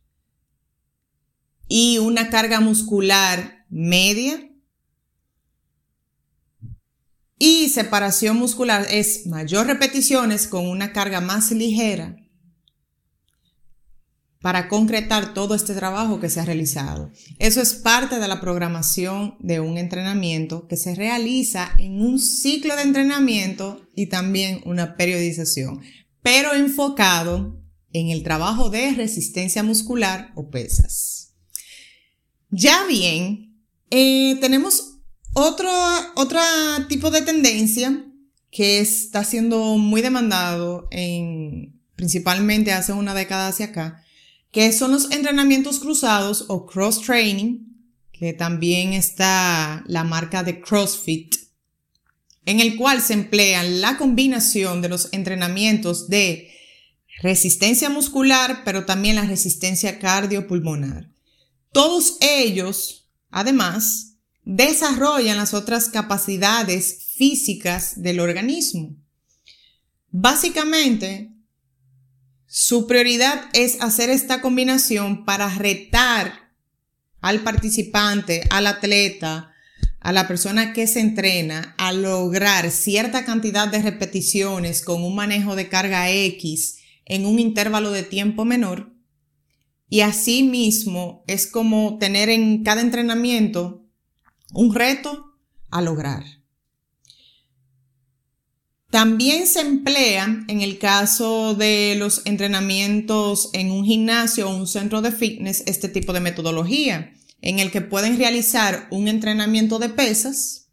y 1.68 1.98
una 1.98 2.30
carga 2.30 2.60
muscular 2.60 3.57
media 3.68 4.50
y 7.38 7.68
separación 7.68 8.36
muscular 8.36 8.86
es 8.90 9.26
mayor 9.26 9.66
repeticiones 9.66 10.48
con 10.48 10.66
una 10.66 10.92
carga 10.92 11.20
más 11.20 11.50
ligera 11.52 12.16
para 14.40 14.68
concretar 14.68 15.34
todo 15.34 15.54
este 15.54 15.74
trabajo 15.74 16.20
que 16.20 16.30
se 16.30 16.40
ha 16.40 16.44
realizado. 16.44 17.10
Eso 17.38 17.60
es 17.60 17.74
parte 17.74 18.18
de 18.18 18.28
la 18.28 18.40
programación 18.40 19.36
de 19.40 19.60
un 19.60 19.78
entrenamiento 19.78 20.68
que 20.68 20.76
se 20.76 20.94
realiza 20.94 21.72
en 21.78 22.00
un 22.00 22.18
ciclo 22.18 22.76
de 22.76 22.82
entrenamiento 22.82 23.88
y 23.94 24.06
también 24.06 24.60
una 24.64 24.96
periodización, 24.96 25.80
pero 26.22 26.54
enfocado 26.54 27.60
en 27.92 28.10
el 28.10 28.22
trabajo 28.22 28.70
de 28.70 28.92
resistencia 28.92 29.62
muscular 29.62 30.32
o 30.34 30.50
pesas. 30.50 31.34
Ya 32.50 32.86
bien, 32.86 33.47
eh, 33.90 34.36
tenemos 34.40 34.98
otro, 35.34 35.70
tipo 36.88 37.10
de 37.10 37.22
tendencia 37.22 38.04
que 38.50 38.80
está 38.80 39.24
siendo 39.24 39.76
muy 39.76 40.00
demandado 40.00 40.88
en, 40.90 41.80
principalmente 41.94 42.72
hace 42.72 42.92
una 42.92 43.14
década 43.14 43.48
hacia 43.48 43.66
acá, 43.66 44.02
que 44.50 44.72
son 44.72 44.90
los 44.92 45.10
entrenamientos 45.10 45.78
cruzados 45.78 46.46
o 46.48 46.66
cross 46.66 47.02
training, 47.02 47.66
que 48.12 48.32
también 48.32 48.94
está 48.94 49.84
la 49.86 50.04
marca 50.04 50.42
de 50.42 50.60
CrossFit, 50.60 51.36
en 52.46 52.60
el 52.60 52.76
cual 52.76 53.02
se 53.02 53.12
emplea 53.12 53.62
la 53.62 53.98
combinación 53.98 54.80
de 54.82 54.88
los 54.88 55.08
entrenamientos 55.12 56.08
de 56.08 56.50
resistencia 57.20 57.90
muscular, 57.90 58.62
pero 58.64 58.86
también 58.86 59.16
la 59.16 59.24
resistencia 59.24 59.98
cardiopulmonar. 59.98 61.10
Todos 61.72 62.16
ellos, 62.20 62.97
además, 63.30 64.16
desarrollan 64.44 65.36
las 65.36 65.54
otras 65.54 65.88
capacidades 65.88 67.06
físicas 67.16 68.00
del 68.00 68.20
organismo. 68.20 68.96
Básicamente, 70.10 71.34
su 72.46 72.86
prioridad 72.86 73.44
es 73.52 73.80
hacer 73.80 74.08
esta 74.08 74.40
combinación 74.40 75.26
para 75.26 75.54
retar 75.54 76.52
al 77.20 77.40
participante, 77.40 78.42
al 78.50 78.66
atleta, 78.66 79.52
a 80.00 80.12
la 80.12 80.26
persona 80.26 80.72
que 80.72 80.86
se 80.86 81.00
entrena 81.00 81.74
a 81.76 81.92
lograr 81.92 82.70
cierta 82.70 83.24
cantidad 83.24 83.68
de 83.68 83.82
repeticiones 83.82 84.82
con 84.82 85.02
un 85.02 85.14
manejo 85.14 85.56
de 85.56 85.68
carga 85.68 86.10
X 86.10 86.78
en 87.04 87.26
un 87.26 87.38
intervalo 87.38 87.90
de 87.90 88.04
tiempo 88.04 88.44
menor. 88.44 88.94
Y 89.88 90.00
asimismo 90.02 91.24
es 91.26 91.46
como 91.46 91.98
tener 91.98 92.28
en 92.28 92.62
cada 92.62 92.82
entrenamiento 92.82 93.86
un 94.52 94.74
reto 94.74 95.32
a 95.70 95.80
lograr. 95.82 96.24
También 98.90 99.46
se 99.46 99.60
emplea 99.60 100.44
en 100.48 100.62
el 100.62 100.78
caso 100.78 101.54
de 101.54 101.94
los 101.98 102.22
entrenamientos 102.24 103.50
en 103.52 103.70
un 103.70 103.84
gimnasio 103.84 104.48
o 104.48 104.56
un 104.56 104.66
centro 104.66 105.02
de 105.02 105.12
fitness 105.12 105.62
este 105.66 105.88
tipo 105.88 106.14
de 106.14 106.20
metodología, 106.20 107.12
en 107.42 107.58
el 107.58 107.70
que 107.70 107.82
pueden 107.82 108.18
realizar 108.18 108.88
un 108.90 109.08
entrenamiento 109.08 109.78
de 109.78 109.90
pesas, 109.90 110.70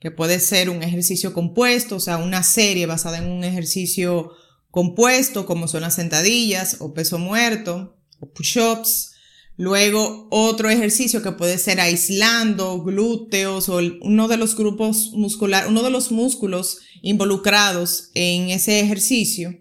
que 0.00 0.10
puede 0.10 0.40
ser 0.40 0.70
un 0.70 0.82
ejercicio 0.82 1.32
compuesto, 1.32 1.96
o 1.96 2.00
sea, 2.00 2.18
una 2.18 2.42
serie 2.42 2.86
basada 2.86 3.18
en 3.18 3.30
un 3.30 3.44
ejercicio 3.44 4.32
compuesto, 4.70 5.46
como 5.46 5.68
son 5.68 5.82
las 5.82 5.94
sentadillas 5.94 6.78
o 6.80 6.94
peso 6.94 7.18
muerto 7.18 7.95
push-ups, 8.34 9.16
Luego, 9.58 10.28
otro 10.30 10.68
ejercicio 10.68 11.22
que 11.22 11.32
puede 11.32 11.56
ser 11.56 11.80
aislando 11.80 12.82
glúteos 12.82 13.70
o 13.70 13.78
uno 14.02 14.28
de 14.28 14.36
los 14.36 14.54
grupos 14.54 15.12
muscular, 15.14 15.66
uno 15.68 15.82
de 15.82 15.88
los 15.88 16.12
músculos 16.12 16.80
involucrados 17.00 18.10
en 18.14 18.50
ese 18.50 18.80
ejercicio. 18.80 19.58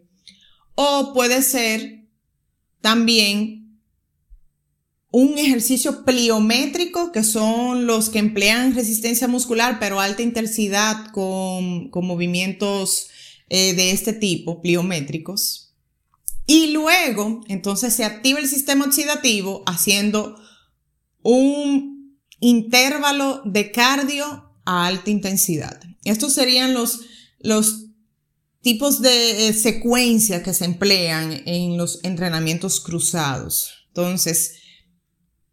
O 0.76 1.14
puede 1.14 1.42
ser 1.42 2.10
también 2.82 3.80
un 5.12 5.38
ejercicio 5.38 6.04
pliométrico, 6.04 7.14
que 7.14 7.24
son 7.24 7.88
los 7.88 8.10
que 8.10 8.20
emplean 8.20 8.76
resistencia 8.76 9.30
muscular, 9.30 9.78
pero 9.80 10.02
alta 10.02 10.22
intensidad 10.24 11.10
con, 11.14 11.90
movimientos 11.94 13.08
eh, 13.48 13.74
de 13.74 13.92
este 13.92 14.12
tipo, 14.12 14.62
pliométricos. 14.62 15.65
Y 16.48 16.68
luego, 16.68 17.44
entonces 17.48 17.94
se 17.94 18.04
activa 18.04 18.40
el 18.40 18.48
sistema 18.48 18.86
oxidativo 18.86 19.64
haciendo 19.66 20.36
un 21.24 22.20
intervalo 22.40 23.42
de 23.46 23.72
cardio 23.72 24.54
a 24.66 24.86
alta 24.86 25.10
intensidad. 25.10 25.82
Estos 26.04 26.34
serían 26.34 26.74
los, 26.74 27.02
los 27.40 27.86
tipos 28.62 29.02
de 29.02 29.48
eh, 29.48 29.54
secuencia 29.54 30.44
que 30.44 30.54
se 30.54 30.66
emplean 30.66 31.42
en 31.46 31.78
los 31.78 32.00
entrenamientos 32.04 32.80
cruzados. 32.80 33.88
Entonces, 33.88 34.56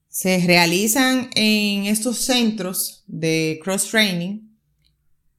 se 0.08 0.38
realizan 0.46 1.30
en 1.34 1.86
estos 1.86 2.18
centros 2.18 3.04
de 3.06 3.60
cross 3.64 3.88
training, 3.90 4.40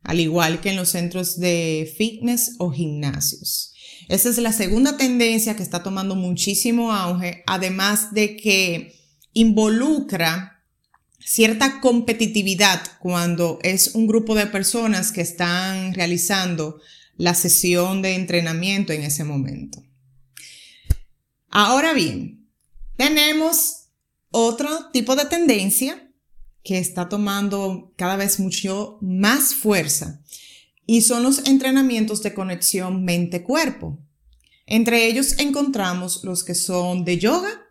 al 0.02 0.20
igual 0.20 0.62
que 0.62 0.72
en 0.72 0.78
los 0.78 0.90
centros 0.90 1.40
de 1.40 1.94
fitness 1.96 2.56
o 2.58 2.72
gimnasios. 2.72 3.73
Esa 4.08 4.30
es 4.30 4.38
la 4.38 4.54
segunda 4.54 4.98
tendencia 4.98 5.56
que 5.56 5.64
está 5.64 5.84
tomando 5.84 6.16
muchísimo 6.16 6.92
auge, 6.92 7.44
además 7.48 8.14
de 8.14 8.36
que 8.36 8.96
involucra 9.34 10.64
cierta 11.20 11.80
competitividad 11.80 12.82
cuando 13.00 13.60
es 13.64 13.96
un 13.96 14.08
grupo 14.08 14.36
de 14.36 14.48
personas 14.48 15.12
que 15.12 15.22
están 15.22 15.94
realizando 15.94 16.82
la 17.16 17.34
sesión 17.34 18.02
de 18.02 18.16
entrenamiento 18.16 18.92
en 18.94 19.04
ese 19.04 19.24
momento. 19.24 19.84
Ahora 21.50 21.94
bien, 21.94 22.50
tenemos 22.98 23.90
otro 24.32 24.90
tipo 24.92 25.16
de 25.16 25.26
tendencia 25.26 26.10
que 26.64 26.80
está 26.80 27.10
tomando 27.10 27.94
cada 27.98 28.16
vez 28.16 28.40
mucho 28.40 28.98
más 29.02 29.54
fuerza 29.54 30.22
y 30.86 31.02
son 31.02 31.24
los 31.24 31.48
entrenamientos 31.48 32.22
de 32.24 32.34
conexión 32.34 33.04
mente-cuerpo. 33.04 34.00
Entre 34.66 35.08
ellos 35.08 35.40
encontramos 35.40 36.24
los 36.24 36.44
que 36.44 36.56
son 36.56 37.04
de 37.06 37.18
yoga, 37.18 37.62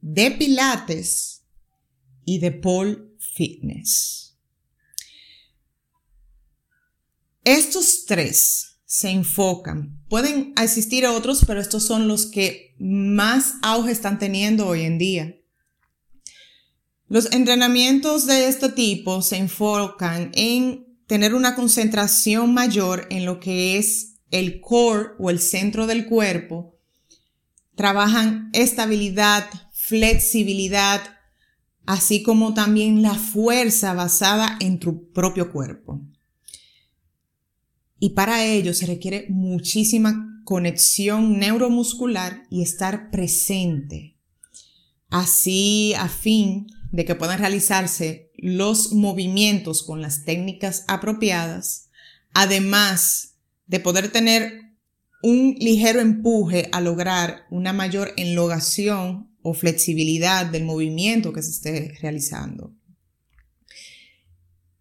de 0.00 0.30
pilates 0.30 1.42
y 2.24 2.38
de 2.38 2.52
pole 2.52 2.98
fitness. 3.18 4.36
Estos 7.44 8.06
tres 8.06 8.78
se 8.86 9.10
enfocan. 9.10 10.00
Pueden 10.08 10.52
existir 10.60 11.06
otros, 11.06 11.44
pero 11.46 11.60
estos 11.60 11.84
son 11.84 12.08
los 12.08 12.26
que 12.26 12.74
más 12.78 13.54
auge 13.62 13.92
están 13.92 14.18
teniendo 14.18 14.66
hoy 14.66 14.82
en 14.82 14.98
día. 14.98 15.36
Los 17.08 17.30
entrenamientos 17.32 18.26
de 18.26 18.48
este 18.48 18.68
tipo 18.68 19.22
se 19.22 19.36
enfocan 19.36 20.32
en 20.34 20.85
tener 21.06 21.34
una 21.34 21.54
concentración 21.54 22.52
mayor 22.52 23.06
en 23.10 23.24
lo 23.24 23.40
que 23.40 23.78
es 23.78 24.16
el 24.30 24.60
core 24.60 25.10
o 25.18 25.30
el 25.30 25.38
centro 25.38 25.86
del 25.86 26.06
cuerpo, 26.06 26.76
trabajan 27.74 28.50
estabilidad, 28.52 29.48
flexibilidad, 29.72 31.00
así 31.84 32.22
como 32.22 32.54
también 32.54 33.02
la 33.02 33.14
fuerza 33.14 33.94
basada 33.94 34.56
en 34.60 34.80
tu 34.80 35.12
propio 35.12 35.52
cuerpo. 35.52 36.00
Y 37.98 38.10
para 38.10 38.44
ello 38.44 38.74
se 38.74 38.86
requiere 38.86 39.26
muchísima 39.30 40.42
conexión 40.44 41.38
neuromuscular 41.38 42.42
y 42.50 42.62
estar 42.62 43.10
presente. 43.10 44.16
Así, 45.08 45.94
a 45.94 46.08
fin 46.08 46.66
de 46.90 47.04
que 47.04 47.14
puedan 47.14 47.38
realizarse 47.38 48.25
los 48.38 48.92
movimientos 48.92 49.82
con 49.82 50.02
las 50.02 50.24
técnicas 50.24 50.84
apropiadas, 50.88 51.90
además 52.32 53.34
de 53.66 53.80
poder 53.80 54.10
tener 54.10 54.62
un 55.22 55.56
ligero 55.58 56.00
empuje 56.00 56.68
a 56.72 56.80
lograr 56.80 57.46
una 57.50 57.72
mayor 57.72 58.12
enlogación 58.16 59.30
o 59.42 59.54
flexibilidad 59.54 60.46
del 60.46 60.64
movimiento 60.64 61.32
que 61.32 61.42
se 61.42 61.50
esté 61.50 61.98
realizando. 62.00 62.74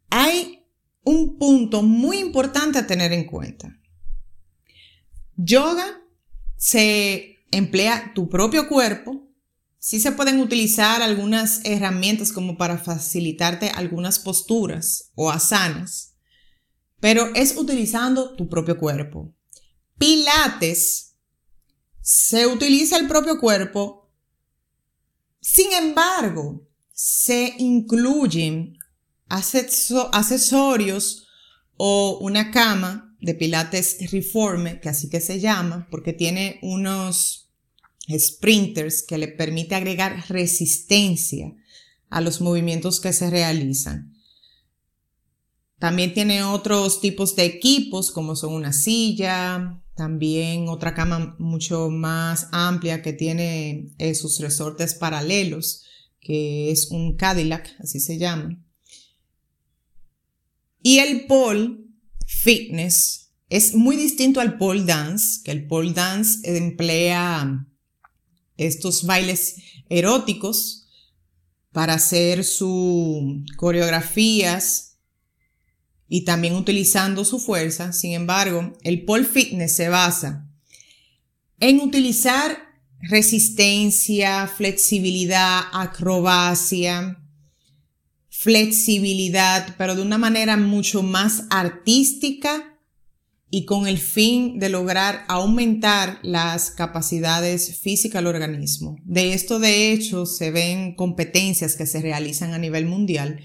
Hay 0.10 0.66
un 1.04 1.38
punto 1.38 1.84
muy 1.84 2.18
importante 2.18 2.80
a 2.80 2.88
tener 2.88 3.14
en 3.14 3.26
cuenta. 3.26 3.78
Yoga 5.36 6.02
se 6.58 7.38
emplea 7.52 8.12
tu 8.14 8.30
propio 8.30 8.68
cuerpo 8.68 9.25
Sí 9.86 10.00
se 10.00 10.14
pueden 10.14 10.40
utilizar 10.40 11.04
algunas 11.04 11.62
herramientas 11.64 12.32
como 12.32 12.58
para 12.58 12.80
facilitarte 12.80 13.70
algunas 13.70 14.18
posturas 14.18 15.12
o 15.14 15.30
asanas, 15.30 16.16
pero 17.00 17.28
es 17.36 17.56
utilizando 17.56 18.36
tu 18.36 18.50
propio 18.50 18.80
cuerpo. 18.80 19.36
Pilates 20.00 21.18
se 22.02 22.48
utiliza 22.48 22.98
el 22.98 23.08
propio 23.08 23.40
cuerpo, 23.40 24.12
sin 25.40 25.72
embargo, 25.74 26.68
se 26.92 27.54
incluyen 27.60 28.80
accesorios 29.30 31.28
o 31.78 32.18
una 32.22 32.50
cama 32.50 33.16
de 33.22 33.36
pilates 33.36 33.98
reforme, 34.12 34.80
que 34.80 34.90
así 34.90 35.10
que 35.12 35.22
se 35.22 35.40
llama, 35.40 35.88
porque 35.92 36.12
tiene 36.12 36.58
unos 36.64 37.45
sprinters 38.10 39.04
que 39.04 39.18
le 39.18 39.28
permite 39.28 39.76
agregar 39.76 40.26
resistencia 40.30 41.54
a 42.10 42.22
los 42.22 42.42
movimientos 42.42 43.00
que 43.00 43.14
se 43.14 43.30
realizan. 43.30 44.14
También 45.80 46.14
tiene 46.14 46.44
otros 46.44 47.02
tipos 47.02 47.36
de 47.36 47.46
equipos 47.46 48.12
como 48.12 48.36
son 48.36 48.54
una 48.54 48.74
silla, 48.74 49.82
también 49.96 50.68
otra 50.68 50.94
cama 50.94 51.36
mucho 51.40 51.90
más 51.90 52.48
amplia 52.52 53.02
que 53.02 53.14
tiene 53.14 53.92
eh, 53.98 54.16
sus 54.16 54.40
resortes 54.40 54.94
paralelos, 54.94 55.84
que 56.20 56.72
es 56.72 56.92
un 56.92 57.16
Cadillac, 57.16 57.76
así 57.80 58.00
se 58.00 58.18
llama. 58.18 58.62
Y 60.82 61.00
el 61.00 61.26
pole 61.26 61.80
fitness 62.26 63.32
es 63.50 63.76
muy 63.76 63.96
distinto 63.96 64.40
al 64.40 64.58
pole 64.58 64.84
dance, 64.84 65.42
que 65.44 65.52
el 65.52 65.68
pole 65.68 65.94
dance 65.94 66.40
emplea 66.44 67.68
estos 68.58 69.04
bailes 69.04 69.56
eróticos 69.90 70.88
para 71.72 71.96
hacer 71.96 72.44
sus 72.44 73.44
coreografías 73.58 74.98
y 76.08 76.24
también 76.24 76.56
utilizando 76.56 77.26
su 77.26 77.40
fuerza. 77.40 77.92
Sin 77.94 78.14
embargo, 78.14 78.74
el 78.84 79.04
pole 79.06 79.26
fitness 79.26 79.76
se 79.76 79.90
basa 79.90 80.50
en 81.60 81.80
utilizar 81.82 82.58
resistencia, 83.02 84.48
flexibilidad, 84.48 85.64
acrobacia, 85.74 87.22
flexibilidad, 88.30 89.76
pero 89.78 89.96
de 89.96 90.02
una 90.02 90.18
manera 90.18 90.58
mucho 90.58 91.04
más 91.04 91.44
artística 91.50 92.75
y 93.50 93.66
con 93.66 93.88
el 93.88 94.00
fin 94.00 94.60
de 94.60 94.70
lograr 94.70 95.24
aumentar 95.28 96.20
las 96.24 96.72
capacidades 96.72 97.80
físicas 97.80 98.20
del 98.20 98.28
organismo. 98.28 98.98
De 99.04 99.34
esto, 99.34 99.60
de 99.60 99.92
hecho, 99.92 100.26
se 100.26 100.52
ven 100.52 100.96
competencias 100.96 101.76
que 101.76 101.86
se 101.86 102.02
realizan 102.02 102.54
a 102.54 102.58
nivel 102.58 102.86
mundial 102.86 103.40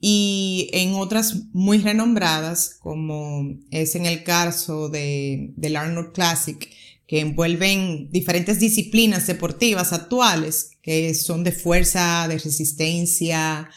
y 0.00 0.70
en 0.72 0.94
otras 0.94 1.46
muy 1.52 1.78
renombradas, 1.78 2.76
como 2.78 3.58
es 3.70 3.94
en 3.94 4.06
el 4.06 4.22
caso 4.22 4.88
de, 4.88 5.52
del 5.56 5.76
Arnold 5.76 6.12
Classic, 6.12 6.68
que 7.06 7.20
envuelven 7.20 8.10
diferentes 8.10 8.60
disciplinas 8.60 9.26
deportivas 9.26 9.92
actuales, 9.92 10.72
que 10.82 11.14
son 11.14 11.42
de 11.42 11.52
fuerza, 11.52 12.28
de 12.28 12.38
resistencia, 12.38 13.70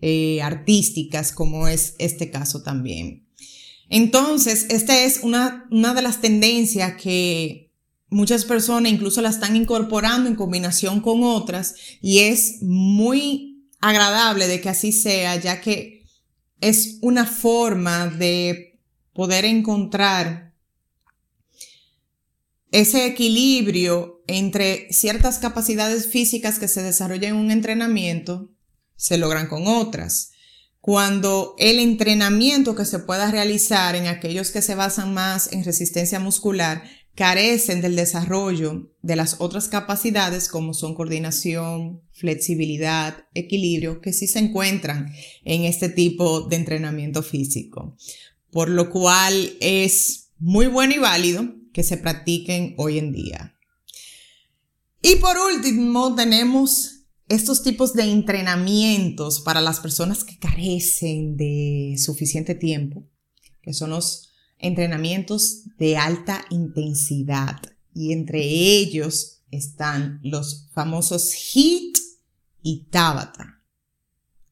eh, 0.00 0.42
artísticas, 0.42 1.32
como 1.32 1.66
es 1.66 1.94
este 1.98 2.30
caso 2.30 2.62
también. 2.62 3.23
Entonces, 3.88 4.66
esta 4.70 5.04
es 5.04 5.20
una, 5.22 5.66
una 5.70 5.94
de 5.94 6.02
las 6.02 6.20
tendencias 6.20 6.94
que 7.00 7.72
muchas 8.08 8.44
personas 8.44 8.92
incluso 8.92 9.20
la 9.20 9.28
están 9.28 9.56
incorporando 9.56 10.28
en 10.28 10.36
combinación 10.36 11.00
con 11.00 11.22
otras 11.22 11.74
y 12.00 12.20
es 12.20 12.62
muy 12.62 13.68
agradable 13.80 14.46
de 14.46 14.60
que 14.60 14.68
así 14.68 14.92
sea, 14.92 15.36
ya 15.36 15.60
que 15.60 16.04
es 16.60 16.98
una 17.02 17.26
forma 17.26 18.06
de 18.06 18.80
poder 19.12 19.44
encontrar 19.44 20.54
ese 22.70 23.06
equilibrio 23.06 24.24
entre 24.26 24.92
ciertas 24.92 25.38
capacidades 25.38 26.08
físicas 26.08 26.58
que 26.58 26.66
se 26.66 26.82
desarrollan 26.82 27.34
en 27.34 27.36
un 27.36 27.50
entrenamiento, 27.50 28.50
se 28.96 29.18
logran 29.18 29.46
con 29.46 29.66
otras. 29.66 30.32
Cuando 30.84 31.54
el 31.56 31.78
entrenamiento 31.78 32.74
que 32.74 32.84
se 32.84 32.98
pueda 32.98 33.30
realizar 33.30 33.96
en 33.96 34.06
aquellos 34.06 34.50
que 34.50 34.60
se 34.60 34.74
basan 34.74 35.14
más 35.14 35.50
en 35.50 35.64
resistencia 35.64 36.20
muscular 36.20 36.84
carecen 37.14 37.80
del 37.80 37.96
desarrollo 37.96 38.92
de 39.00 39.16
las 39.16 39.36
otras 39.38 39.68
capacidades 39.68 40.46
como 40.46 40.74
son 40.74 40.94
coordinación, 40.94 42.02
flexibilidad, 42.12 43.24
equilibrio, 43.32 44.02
que 44.02 44.12
sí 44.12 44.26
se 44.26 44.40
encuentran 44.40 45.10
en 45.46 45.64
este 45.64 45.88
tipo 45.88 46.42
de 46.42 46.56
entrenamiento 46.56 47.22
físico. 47.22 47.96
Por 48.50 48.68
lo 48.68 48.90
cual 48.90 49.56
es 49.60 50.32
muy 50.38 50.66
bueno 50.66 50.96
y 50.96 50.98
válido 50.98 51.48
que 51.72 51.82
se 51.82 51.96
practiquen 51.96 52.74
hoy 52.76 52.98
en 52.98 53.10
día. 53.10 53.56
Y 55.00 55.16
por 55.16 55.38
último, 55.38 56.14
tenemos 56.14 56.93
estos 57.28 57.62
tipos 57.62 57.94
de 57.94 58.04
entrenamientos 58.04 59.40
para 59.40 59.60
las 59.60 59.80
personas 59.80 60.24
que 60.24 60.38
carecen 60.38 61.36
de 61.36 61.96
suficiente 61.98 62.54
tiempo, 62.54 63.08
que 63.62 63.72
son 63.72 63.90
los 63.90 64.32
entrenamientos 64.58 65.64
de 65.78 65.96
alta 65.96 66.44
intensidad. 66.50 67.60
Y 67.94 68.12
entre 68.12 68.42
ellos 68.42 69.42
están 69.50 70.20
los 70.22 70.68
famosos 70.72 71.32
HIT 71.32 71.98
y 72.62 72.86
Tabata, 72.90 73.62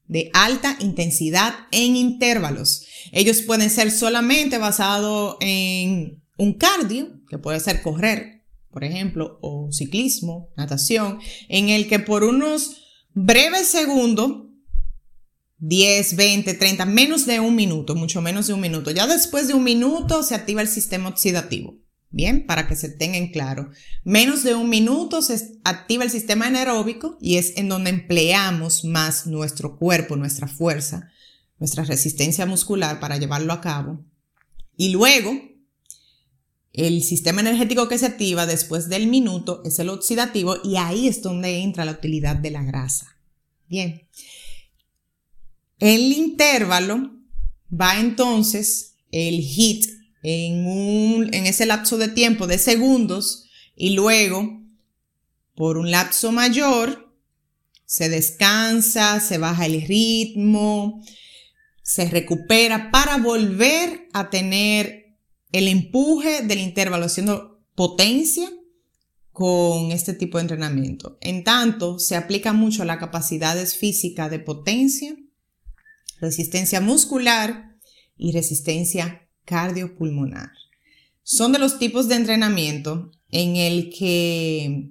de 0.07 0.29
alta 0.33 0.77
intensidad 0.79 1.53
en 1.71 1.95
intervalos. 1.95 2.85
Ellos 3.11 3.41
pueden 3.41 3.69
ser 3.69 3.91
solamente 3.91 4.57
basados 4.57 5.37
en 5.41 6.23
un 6.37 6.53
cardio, 6.53 7.21
que 7.29 7.37
puede 7.37 7.59
ser 7.59 7.81
correr, 7.81 8.42
por 8.73 8.83
ejemplo, 8.83 9.37
o 9.41 9.71
ciclismo, 9.71 10.49
natación, 10.57 11.19
en 11.47 11.69
el 11.69 11.87
que 11.87 11.99
por 11.99 12.23
unos 12.23 12.81
breves 13.13 13.67
segundos, 13.67 14.47
10, 15.59 16.15
20, 16.17 16.53
30, 16.55 16.85
menos 16.85 17.25
de 17.25 17.39
un 17.39 17.55
minuto, 17.55 17.95
mucho 17.95 18.21
menos 18.21 18.47
de 18.47 18.53
un 18.53 18.59
minuto. 18.59 18.91
Ya 18.91 19.07
después 19.07 19.47
de 19.47 19.53
un 19.53 19.63
minuto 19.63 20.23
se 20.23 20.35
activa 20.35 20.61
el 20.61 20.67
sistema 20.67 21.07
oxidativo. 21.07 21.77
Bien, 22.09 22.45
para 22.45 22.67
que 22.67 22.75
se 22.75 22.89
tengan 22.89 23.29
claro. 23.29 23.71
Menos 24.03 24.43
de 24.43 24.53
un 24.53 24.69
minuto 24.69 25.21
se 25.21 25.59
activa 25.63 26.03
el 26.03 26.11
sistema 26.11 26.47
anaeróbico 26.47 27.17
y 27.21 27.37
es 27.37 27.57
en 27.57 27.69
donde 27.69 27.91
empleamos 27.91 28.83
más 28.83 29.25
nuestro 29.25 29.77
cuerpo, 29.77 30.15
nuestra 30.15 30.47
fuerza, 30.47 31.09
nuestra 31.59 31.83
resistencia 31.85 32.45
muscular 32.45 32.99
para 32.99 33.17
llevarlo 33.17 33.53
a 33.53 33.61
cabo. 33.61 34.05
Y 34.75 34.89
luego, 34.89 35.31
el 36.73 37.03
sistema 37.03 37.41
energético 37.41 37.87
que 37.87 37.99
se 37.99 38.07
activa 38.07 38.47
después 38.47 38.89
del 38.89 39.07
minuto 39.07 39.61
es 39.63 39.77
el 39.77 39.89
oxidativo 39.89 40.57
y 40.63 40.77
ahí 40.77 41.07
es 41.07 41.21
donde 41.21 41.59
entra 41.59 41.85
la 41.85 41.91
utilidad 41.91 42.35
de 42.35 42.49
la 42.49 42.63
grasa. 42.63 43.15
Bien. 43.67 44.07
El 45.77 46.11
intervalo 46.11 47.11
va 47.71 47.99
entonces 47.99 48.95
el 49.11 49.39
hit 49.41 49.85
en, 50.23 50.65
un, 50.65 51.33
en 51.33 51.45
ese 51.45 51.67
lapso 51.67 51.97
de 51.97 52.07
tiempo 52.07 52.47
de 52.47 52.57
segundos 52.57 53.45
y 53.75 53.91
luego 53.91 54.61
por 55.55 55.77
un 55.77 55.91
lapso 55.91 56.31
mayor 56.31 57.13
se 57.85 58.09
descansa, 58.09 59.19
se 59.19 59.37
baja 59.37 59.67
el 59.67 59.83
ritmo, 59.83 61.03
se 61.83 62.09
recupera 62.09 62.89
para 62.89 63.17
volver 63.17 64.07
a 64.13 64.31
tener 64.31 65.02
el 65.53 65.67
empuje 65.69 66.41
del 66.41 66.59
intervalo 66.59 67.05
haciendo 67.05 67.63
potencia 67.75 68.51
con 69.31 69.91
este 69.91 70.13
tipo 70.13 70.37
de 70.37 70.41
entrenamiento. 70.41 71.17
En 71.21 71.43
tanto, 71.43 71.99
se 71.99 72.15
aplica 72.15 72.53
mucho 72.53 72.81
a 72.81 72.85
las 72.85 72.97
capacidades 72.97 73.75
físicas 73.77 74.29
de 74.29 74.39
potencia, 74.39 75.15
resistencia 76.19 76.81
muscular 76.81 77.77
y 78.17 78.31
resistencia 78.31 79.27
cardiopulmonar. 79.45 80.51
Son 81.21 81.51
de 81.51 81.59
los 81.59 81.79
tipos 81.79 82.07
de 82.07 82.15
entrenamiento 82.15 83.11
en 83.29 83.55
el 83.55 83.89
que 83.89 84.89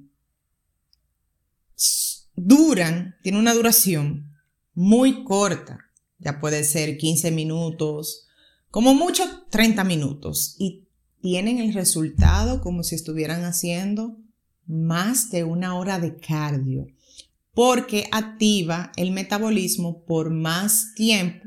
duran, 2.36 3.16
tiene 3.22 3.38
una 3.38 3.54
duración 3.54 4.32
muy 4.74 5.24
corta, 5.24 5.78
ya 6.18 6.40
puede 6.40 6.62
ser 6.64 6.98
15 6.98 7.32
minutos, 7.32 8.28
como 8.72 8.94
mucho 8.94 9.22
30 9.50 9.84
minutos 9.84 10.56
y 10.58 10.88
tienen 11.20 11.58
el 11.58 11.74
resultado 11.74 12.62
como 12.62 12.82
si 12.82 12.94
estuvieran 12.94 13.44
haciendo 13.44 14.16
más 14.66 15.30
de 15.30 15.44
una 15.44 15.76
hora 15.76 16.00
de 16.00 16.16
cardio 16.16 16.86
porque 17.52 18.08
activa 18.12 18.90
el 18.96 19.10
metabolismo 19.10 20.04
por 20.06 20.30
más 20.30 20.94
tiempo 20.94 21.46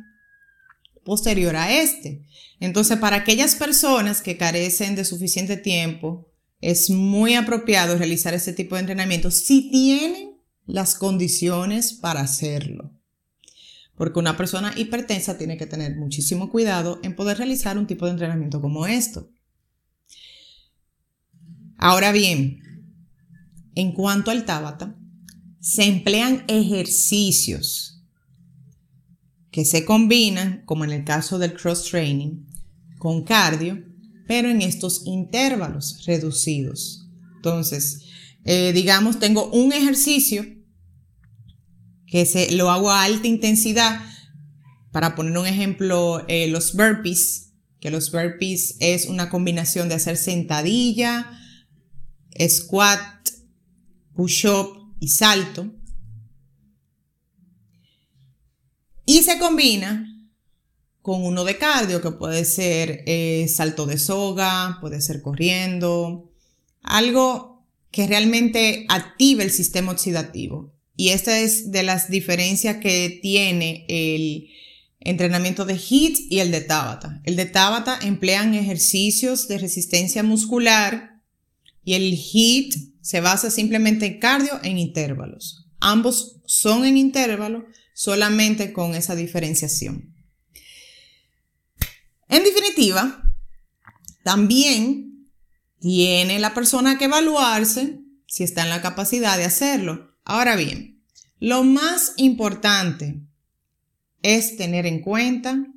posterior 1.04 1.56
a 1.56 1.74
este. 1.74 2.28
Entonces, 2.60 2.98
para 3.00 3.18
aquellas 3.18 3.56
personas 3.56 4.22
que 4.22 4.38
carecen 4.38 4.96
de 4.96 5.04
suficiente 5.04 5.58
tiempo, 5.58 6.32
es 6.62 6.92
muy 6.92 7.34
apropiado 7.34 7.98
realizar 7.98 8.36
este 8.36 8.54
tipo 8.54 8.76
de 8.76 8.82
entrenamiento 8.82 9.32
si 9.32 9.72
tienen 9.72 10.38
las 10.68 10.94
condiciones 10.94 11.94
para 11.94 12.22
hacerlo 12.22 12.92
porque 13.96 14.20
una 14.20 14.38
persona 14.38 14.74
hipertensa 14.76 15.38
tiene 15.38 15.58
que 15.58 15.66
tener 15.66 15.96
muchísimo 15.96 16.50
cuidado 16.50 17.00
en 17.04 17.16
poder 17.16 17.38
realizar 17.38 17.78
un 17.78 17.88
tipo 17.88 18.06
de 18.06 18.12
entrenamiento 18.12 18.62
como 18.62 18.86
esto. 18.88 19.30
Ahora 21.78 22.12
bien, 22.12 22.62
en 23.76 23.92
cuanto 23.94 24.32
al 24.32 24.46
Tabata, 24.46 24.98
se 25.60 25.86
emplean 25.86 26.44
ejercicios 26.48 28.04
que 29.52 29.66
se 29.66 29.86
combinan, 29.86 30.64
como 30.66 30.84
en 30.84 30.92
el 30.92 31.04
caso 31.06 31.40
del 31.40 31.54
cross 31.54 31.86
training, 31.86 32.46
con 32.98 33.24
cardio, 33.24 33.84
pero 34.28 34.50
en 34.50 34.62
estos 34.62 35.04
intervalos 35.06 36.04
reducidos. 36.06 37.08
Entonces, 37.38 38.02
eh, 38.44 38.74
digamos, 38.74 39.20
tengo 39.20 39.50
un 39.52 39.72
ejercicio 39.72 40.46
lo 42.52 42.72
hago 42.72 42.92
a 42.92 43.04
alta 43.04 43.28
intensidad. 43.28 44.02
Para 44.92 45.16
poner 45.16 45.38
un 45.38 45.48
ejemplo, 45.48 46.24
eh, 46.28 46.48
los 46.48 46.74
burpees, 46.74 47.54
que 47.80 47.92
los 47.92 48.12
burpees 48.12 48.78
es 48.80 49.08
una 49.08 49.30
combinación 49.30 49.90
de 49.90 49.96
hacer 49.96 50.16
sentadilla, 50.16 51.30
squat, 52.48 53.30
push-up 54.14 54.96
y 55.00 55.10
salto. 55.10 55.74
Y 59.06 59.22
se 59.24 59.38
combina 59.38 60.12
con 61.02 61.24
uno 61.24 61.44
de 61.44 61.58
cardio, 61.58 62.02
que 62.02 62.12
puede 62.12 62.46
ser 62.46 63.04
eh, 63.06 63.48
salto 63.48 63.86
de 63.86 64.00
soga, 64.00 64.80
puede 64.82 65.02
ser 65.02 65.22
corriendo, 65.22 66.32
algo 66.82 67.68
que 67.92 68.08
realmente 68.08 68.86
active 68.90 69.44
el 69.44 69.52
sistema 69.52 69.92
oxidativo. 69.92 70.74
Y 70.96 71.10
esta 71.10 71.40
es 71.40 71.72
de 71.72 71.84
las 71.84 72.10
diferencias 72.10 72.78
que 72.78 73.20
tiene 73.22 73.86
el 73.90 74.50
entrenamiento 75.00 75.66
de 75.66 75.78
HIIT 75.78 76.32
y 76.32 76.40
el 76.40 76.52
de 76.52 76.62
Tabata. 76.62 77.22
El 77.24 77.36
de 77.36 77.46
Tabata 77.46 78.00
emplean 78.02 78.54
ejercicios 78.54 79.48
de 79.48 79.58
resistencia 79.58 80.24
muscular 80.24 81.22
y 81.84 81.94
el 81.94 82.14
HIIT 82.14 82.76
se 83.02 83.22
basa 83.22 83.52
simplemente 83.52 84.06
en 84.08 84.20
cardio 84.20 84.60
en 84.64 84.80
intervalos. 84.80 85.68
Ambos 85.80 86.42
son 86.46 86.86
en 86.86 86.98
intervalo, 86.98 87.66
solamente 87.94 88.74
con 88.74 88.96
esa 88.96 89.16
diferenciación. 89.16 90.16
En 92.28 92.44
definitiva, 92.44 93.24
también 94.24 95.30
tiene 95.80 96.40
la 96.40 96.56
persona 96.56 96.98
que 96.98 97.06
evaluarse 97.06 98.00
si 98.26 98.44
está 98.44 98.64
en 98.64 98.70
la 98.70 98.82
capacidad 98.82 99.38
de 99.38 99.46
hacerlo. 99.46 100.15
Ahora 100.26 100.56
bien, 100.56 101.04
lo 101.40 101.64
más 101.64 102.14
importante 102.18 103.22
es 104.24 104.58
tener 104.58 104.88
en 104.88 105.02
cuenta 105.02 105.68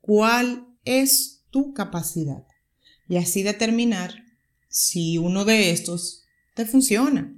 cuál 0.00 0.66
es 0.84 1.44
tu 1.50 1.72
capacidad 1.72 2.44
y 3.08 3.16
así 3.16 3.44
determinar 3.44 4.24
si 4.68 5.16
uno 5.16 5.44
de 5.44 5.70
estos 5.70 6.24
te 6.54 6.66
funciona. 6.66 7.32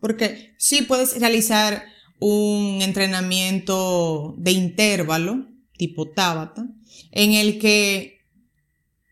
Porque 0.00 0.54
sí 0.58 0.82
puedes 0.82 1.20
realizar 1.20 1.84
un 2.18 2.80
entrenamiento 2.80 4.34
de 4.38 4.52
intervalo, 4.52 5.48
tipo 5.76 6.08
Tabata, 6.12 6.66
en 7.10 7.32
el 7.32 7.58
que, 7.58 8.20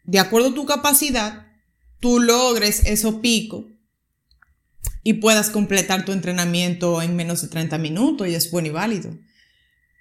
de 0.05 0.21
acuerdo 0.21 0.49
a 0.49 0.55
tu 0.55 0.65
capacidad, 0.65 1.47
tú 2.01 2.19
logres 2.19 2.87
eso 2.87 3.21
pico 3.21 3.72
y 5.03 5.15
puedas 5.15 5.51
completar 5.51 6.05
tu 6.05 6.13
entrenamiento 6.13 7.03
en 7.03 7.17
menos 7.17 7.43
de 7.43 7.49
30 7.49 7.79
minutos 7.79 8.29
y 8.29 8.35
es 8.35 8.51
bueno 8.51 8.69
y 8.69 8.71
válido. 8.71 9.19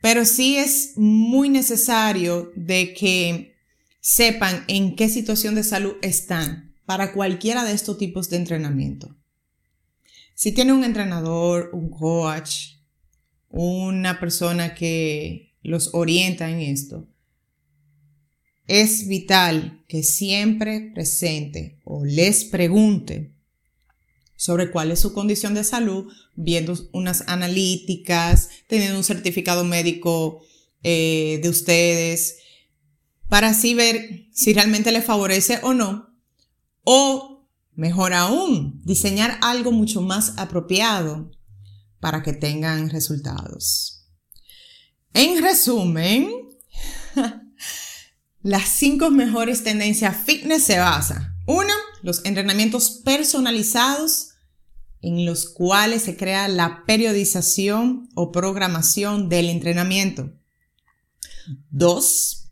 Pero 0.02 0.26
sí 0.26 0.58
es 0.58 0.94
muy 0.96 1.50
necesario 1.50 2.52
de 2.56 2.94
que 2.94 3.56
sepan 4.00 4.64
en 4.68 4.96
qué 4.96 5.10
situación 5.10 5.56
de 5.56 5.64
salud 5.64 5.96
están 6.02 6.76
para 6.86 7.14
cualquiera 7.14 7.64
de 7.64 7.74
estos 7.74 7.98
tipos 7.98 8.30
de 8.30 8.38
entrenamiento. 8.38 9.16
Si 10.34 10.52
tiene 10.52 10.74
un 10.74 10.84
entrenador, 10.84 11.70
un 11.74 11.90
coach, 11.90 12.78
una 13.50 14.20
persona 14.20 14.74
que 14.74 15.56
los 15.62 15.94
orienta 15.94 16.50
en 16.50 16.62
esto, 16.62 17.08
es 18.68 19.08
vital 19.08 19.84
que 19.88 20.02
siempre 20.02 20.92
presente 20.94 21.80
o 21.84 22.06
les 22.06 22.46
pregunte 22.46 23.34
sobre 24.41 24.71
cuál 24.71 24.89
es 24.89 24.99
su 24.99 25.13
condición 25.13 25.54
de 25.54 25.63
salud, 25.63 26.12
viendo 26.34 26.75
unas 26.93 27.25
analíticas, 27.27 28.49
teniendo 28.65 28.97
un 28.97 29.04
certificado 29.04 29.63
médico 29.63 30.41
eh, 30.82 31.39
de 31.43 31.47
ustedes, 31.47 32.38
para 33.30 33.49
así 33.49 33.75
ver 33.75 34.25
si 34.34 34.51
realmente 34.54 34.91
les 34.91 35.06
favorece 35.06 35.60
o 35.62 35.75
no, 35.75 36.10
o 36.82 37.47
mejor 37.75 38.13
aún, 38.13 38.82
diseñar 38.84 39.38
algo 39.43 39.71
mucho 39.71 40.01
más 40.01 40.34
apropiado 40.38 41.30
para 41.99 42.23
que 42.23 42.34
tengan 42.34 42.89
resultados. 42.89 44.08
En 45.13 45.39
resumen, 45.43 46.32
las 48.41 48.69
cinco 48.69 49.12
mejores 49.12 49.63
tendencias 49.63 50.17
fitness 50.25 50.63
se 50.63 50.80
basan. 50.80 51.38
Uno, 51.45 51.73
los 52.01 52.25
entrenamientos 52.25 53.01
personalizados 53.06 54.30
en 55.02 55.26
los 55.26 55.50
cuales 55.50 56.04
se 56.04 56.16
crea 56.16 56.48
la 56.48 56.84
periodización 56.86 58.10
o 58.16 58.32
programación 58.32 59.30
del 59.30 59.50
entrenamiento. 59.50 60.32
Dos, 61.70 62.52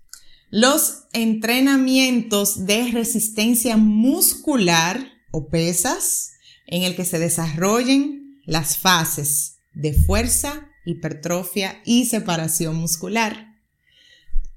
los 0.49 1.03
entrenamientos 1.13 2.65
de 2.65 2.91
resistencia 2.91 3.77
muscular 3.77 5.11
o 5.31 5.49
pesas 5.49 6.31
en 6.65 6.83
el 6.83 6.95
que 6.95 7.05
se 7.05 7.19
desarrollen 7.19 8.41
las 8.45 8.77
fases 8.77 9.57
de 9.73 9.93
fuerza, 9.93 10.67
hipertrofia 10.85 11.81
y 11.85 12.05
separación 12.07 12.75
muscular. 12.75 13.55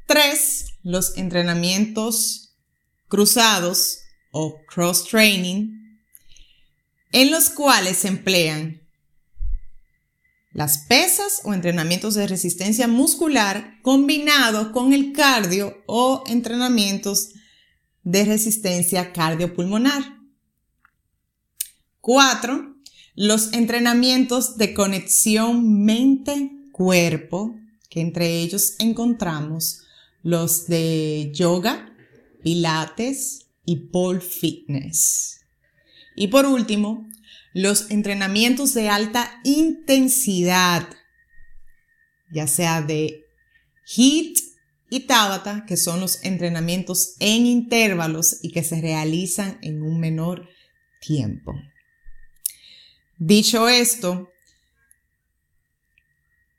Tres, 0.07 0.79
los 0.83 1.17
entrenamientos 1.19 2.57
cruzados 3.09 3.99
o 4.31 4.57
cross 4.67 5.05
training 5.05 5.82
en 7.13 7.31
los 7.31 7.51
cuales 7.51 7.99
se 7.99 8.09
emplean 8.09 8.83
las 10.53 10.79
pesas 10.79 11.41
o 11.45 11.55
entrenamientos 11.55 12.15
de 12.15 12.27
resistencia 12.27 12.87
muscular 12.87 13.79
combinados 13.83 14.69
con 14.69 14.93
el 14.93 15.13
cardio 15.13 15.83
o 15.87 16.25
entrenamientos 16.27 17.31
de 18.03 18.25
resistencia 18.25 19.13
cardiopulmonar. 19.13 20.19
4. 22.01 22.77
Los 23.15 23.53
entrenamientos 23.53 24.59
de 24.59 24.75
conexión 24.75 25.85
mente-cuerpo, 25.85 27.57
que 27.89 28.01
entre 28.01 28.41
ellos 28.41 28.75
encontramos 28.79 29.83
los 30.23 30.67
de 30.67 31.31
yoga, 31.35 31.95
pilates 32.43 33.47
y 33.65 33.77
pole 33.77 34.21
fitness. 34.21 35.42
Y 36.15 36.29
por 36.29 36.47
último, 36.47 37.07
los 37.55 37.91
entrenamientos 37.91 38.75
de 38.75 38.89
alta 38.89 39.41
intensidad, 39.45 40.89
ya 42.31 42.47
sea 42.47 42.83
de 42.83 43.25
HIIT 43.87 44.39
y 44.91 45.01
Tabata, 45.01 45.65
que 45.67 45.77
son 45.77 46.01
los 46.01 46.23
entrenamientos 46.25 47.17
en 47.19 47.47
intervalos 47.47 48.39
y 48.43 48.53
que 48.53 48.63
se 48.63 48.81
realizan 48.81 49.59
en 49.63 49.83
un 49.83 50.01
menor 50.01 50.49
tiempo. 51.01 51.55
Dicho 53.19 53.69
esto, 53.69 54.31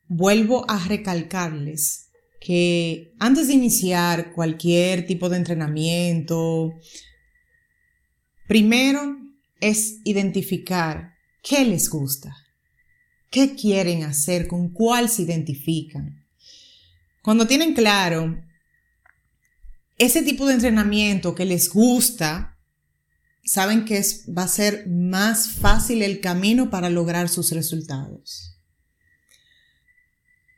vuelvo 0.08 0.66
a 0.70 0.80
recalcarles 0.88 2.10
que 2.40 3.14
antes 3.20 3.48
de 3.48 3.54
iniciar 3.54 4.34
cualquier 4.34 5.06
tipo 5.06 5.30
de 5.30 5.38
entrenamiento, 5.38 6.74
primero 8.48 9.23
es 9.70 10.02
identificar 10.04 11.16
qué 11.42 11.64
les 11.64 11.90
gusta, 11.90 12.36
qué 13.30 13.56
quieren 13.56 14.04
hacer, 14.04 14.48
con 14.48 14.74
cuál 14.74 15.10
se 15.10 15.22
identifican. 15.22 16.26
Cuando 17.22 17.48
tienen 17.48 17.74
claro 17.74 18.44
ese 19.98 20.22
tipo 20.22 20.46
de 20.46 20.56
entrenamiento 20.56 21.34
que 21.34 21.46
les 21.46 21.70
gusta, 21.70 22.58
saben 23.46 23.86
que 23.86 24.02
va 24.38 24.44
a 24.44 24.48
ser 24.50 24.86
más 24.90 25.50
fácil 25.52 26.02
el 26.02 26.20
camino 26.20 26.70
para 26.70 26.90
lograr 26.90 27.30
sus 27.30 27.52
resultados. 27.52 28.60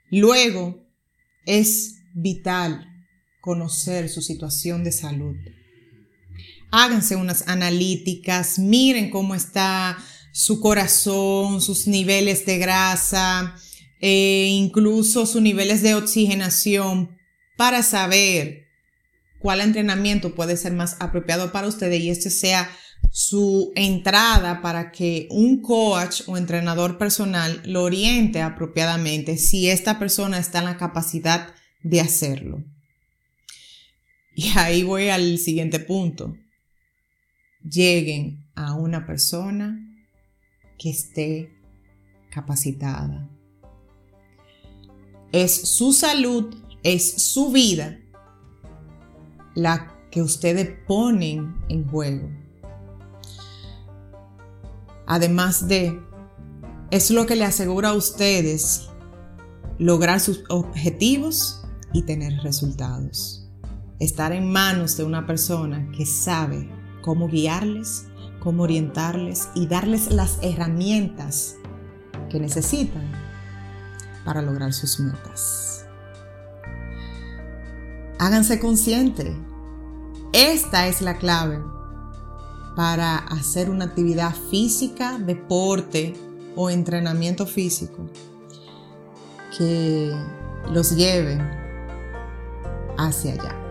Luego, 0.10 0.84
es 1.46 2.02
vital 2.16 2.88
conocer 3.40 4.10
su 4.10 4.24
situación 4.24 4.84
de 4.84 4.92
salud 4.92 5.36
háganse 6.76 7.16
unas 7.16 7.48
analíticas, 7.48 8.60
miren 8.60 9.10
cómo 9.10 9.34
está 9.34 9.98
su 10.34 10.60
corazón, 10.60 11.62
sus 11.62 11.88
niveles 11.88 12.46
de 12.46 12.58
grasa, 12.58 13.56
e 14.02 14.48
incluso 14.52 15.26
sus 15.26 15.42
niveles 15.42 15.82
de 15.82 15.96
oxigenación 15.96 17.18
para 17.56 17.82
saber 17.82 18.66
cuál 19.40 19.62
entrenamiento 19.62 20.36
puede 20.36 20.58
ser 20.58 20.74
más 20.74 20.98
apropiado 21.00 21.54
para 21.54 21.68
ustedes 21.68 22.02
y 22.02 22.10
este 22.10 22.30
sea 22.30 22.70
su 23.10 23.72
entrada 23.76 24.62
para 24.62 24.92
que 24.92 25.28
un 25.32 25.62
coach 25.62 26.24
o 26.28 26.36
entrenador 26.36 26.98
personal 26.98 27.62
lo 27.64 27.84
oriente 27.84 28.42
apropiadamente 28.42 29.38
si 29.38 29.70
esta 29.70 29.98
persona 29.98 30.40
está 30.40 30.60
en 30.60 30.66
la 30.66 30.78
capacidad 30.78 31.56
de 31.84 32.02
hacerlo. 32.02 32.66
Y 34.36 34.50
ahí 34.58 34.84
voy 34.84 35.08
al 35.08 35.38
siguiente 35.38 35.80
punto 35.80 36.36
lleguen 37.70 38.46
a 38.56 38.74
una 38.74 39.06
persona 39.06 39.80
que 40.78 40.90
esté 40.90 41.52
capacitada. 42.30 43.30
Es 45.32 45.68
su 45.70 45.94
salud, 45.94 46.56
es 46.84 47.22
su 47.24 47.52
vida 47.52 48.00
la 49.56 49.94
que 50.12 50.22
ustedes 50.22 50.70
ponen 50.88 51.56
en 51.70 51.88
juego. 51.88 52.30
Además 55.08 55.68
de, 55.68 56.00
es 56.92 57.12
lo 57.12 57.26
que 57.26 57.36
le 57.36 57.46
asegura 57.46 57.90
a 57.90 57.94
ustedes 57.94 58.90
lograr 59.78 60.20
sus 60.20 60.44
objetivos 60.50 61.64
y 61.94 62.04
tener 62.04 62.42
resultados. 62.44 63.50
Estar 64.00 64.32
en 64.34 64.52
manos 64.52 64.98
de 64.98 65.04
una 65.04 65.26
persona 65.26 65.90
que 65.96 66.06
sabe 66.06 66.70
cómo 67.06 67.28
guiarles, 67.28 68.08
cómo 68.40 68.64
orientarles 68.64 69.50
y 69.54 69.68
darles 69.68 70.12
las 70.12 70.40
herramientas 70.42 71.58
que 72.32 72.40
necesitan 72.40 73.12
para 74.26 74.42
lograr 74.42 74.74
sus 74.74 75.00
metas. 75.00 75.86
Háganse 78.18 78.60
conscientes. 78.60 79.36
Esta 80.34 80.88
es 80.88 81.02
la 81.02 81.20
clave 81.20 81.62
para 82.76 83.18
hacer 83.18 83.70
una 83.70 83.86
actividad 83.86 84.34
física, 84.50 85.20
deporte 85.20 86.16
o 86.56 86.72
entrenamiento 86.72 87.46
físico 87.46 88.10
que 89.56 90.12
los 90.72 90.96
lleve 90.96 91.40
hacia 92.98 93.34
allá. 93.34 93.65